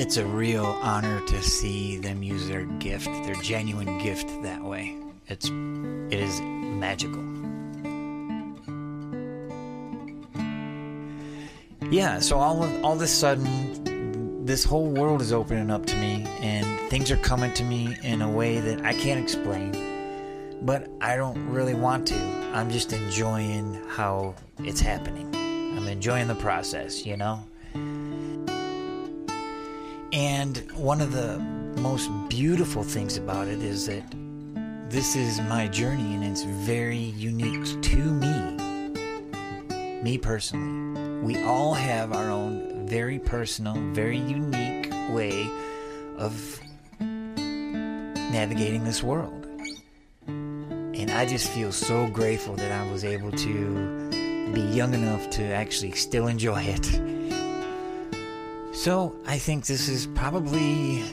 It's 0.00 0.16
a 0.16 0.24
real 0.24 0.64
honor 0.64 1.20
to 1.26 1.42
see 1.42 1.98
them 1.98 2.22
use 2.22 2.48
their 2.48 2.64
gift, 2.64 3.04
their 3.04 3.34
genuine 3.34 3.98
gift 3.98 4.28
that 4.42 4.62
way. 4.62 4.96
It's 5.28 5.50
it 5.50 6.18
is 6.18 6.40
magical. 6.40 7.22
Yeah, 11.90 12.18
so 12.20 12.38
all 12.38 12.64
of, 12.64 12.82
all 12.82 12.94
of 12.94 13.02
a 13.02 13.06
sudden 13.06 14.46
this 14.46 14.64
whole 14.64 14.88
world 14.88 15.20
is 15.20 15.34
opening 15.34 15.70
up 15.70 15.84
to 15.84 15.96
me 15.96 16.24
and 16.40 16.88
things 16.88 17.10
are 17.10 17.18
coming 17.18 17.52
to 17.52 17.62
me 17.62 17.94
in 18.02 18.22
a 18.22 18.30
way 18.30 18.58
that 18.58 18.82
I 18.82 18.94
can't 18.94 19.20
explain 19.20 19.72
but 20.62 20.88
I 21.02 21.16
don't 21.16 21.46
really 21.50 21.74
want 21.74 22.08
to. 22.08 22.18
I'm 22.54 22.70
just 22.70 22.94
enjoying 22.94 23.74
how 23.90 24.34
it's 24.60 24.80
happening. 24.80 25.28
I'm 25.36 25.88
enjoying 25.88 26.26
the 26.26 26.36
process, 26.36 27.04
you 27.04 27.18
know? 27.18 27.44
And 30.50 30.68
one 30.72 31.00
of 31.00 31.12
the 31.12 31.38
most 31.80 32.10
beautiful 32.28 32.82
things 32.82 33.16
about 33.16 33.46
it 33.46 33.62
is 33.62 33.86
that 33.86 34.02
this 34.90 35.14
is 35.14 35.40
my 35.42 35.68
journey 35.68 36.16
and 36.16 36.24
it's 36.24 36.42
very 36.42 36.96
unique 36.96 37.80
to 37.80 37.96
me. 37.96 38.56
Me 40.02 40.18
personally. 40.18 41.22
We 41.22 41.40
all 41.44 41.72
have 41.72 42.12
our 42.12 42.28
own 42.32 42.84
very 42.88 43.20
personal, 43.20 43.74
very 43.92 44.18
unique 44.18 44.90
way 45.12 45.48
of 46.18 46.60
navigating 46.98 48.82
this 48.82 49.04
world. 49.04 49.46
And 50.26 51.12
I 51.12 51.26
just 51.26 51.48
feel 51.50 51.70
so 51.70 52.08
grateful 52.08 52.56
that 52.56 52.72
I 52.72 52.90
was 52.90 53.04
able 53.04 53.30
to 53.30 54.50
be 54.52 54.62
young 54.62 54.94
enough 54.94 55.30
to 55.30 55.44
actually 55.44 55.92
still 55.92 56.26
enjoy 56.26 56.62
it. 56.62 57.00
So 58.80 59.14
I 59.26 59.36
think 59.36 59.66
this 59.66 59.88
is 59.88 60.06
probably 60.06 61.04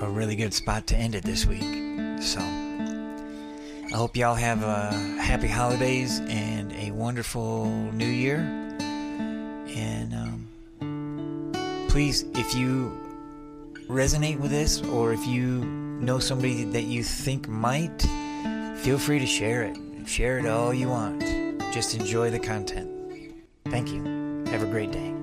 a 0.00 0.08
really 0.08 0.36
good 0.36 0.54
spot 0.54 0.86
to 0.86 0.96
end 0.96 1.14
it 1.14 1.22
this 1.22 1.44
week. 1.44 1.60
So 2.22 2.40
I 2.40 3.90
hope 3.92 4.16
y'all 4.16 4.34
have 4.34 4.62
a 4.62 4.90
happy 5.20 5.48
holidays 5.48 6.20
and 6.20 6.72
a 6.72 6.92
wonderful 6.92 7.66
new 7.92 8.06
year. 8.06 8.38
And 9.68 10.14
um, 10.14 11.86
please, 11.90 12.24
if 12.34 12.54
you 12.54 12.98
resonate 13.86 14.40
with 14.40 14.50
this 14.50 14.80
or 14.80 15.12
if 15.12 15.26
you 15.26 15.62
know 16.00 16.18
somebody 16.18 16.64
that 16.64 16.84
you 16.84 17.04
think 17.04 17.48
might, 17.48 18.02
Feel 18.84 18.98
free 18.98 19.18
to 19.18 19.24
share 19.24 19.62
it. 19.62 19.78
Share 20.06 20.38
it 20.38 20.44
all 20.44 20.74
you 20.74 20.90
want. 20.90 21.22
Just 21.72 21.94
enjoy 21.94 22.30
the 22.30 22.38
content. 22.38 22.90
Thank 23.70 23.88
you. 23.88 24.04
Have 24.48 24.62
a 24.62 24.66
great 24.66 24.92
day. 24.92 25.13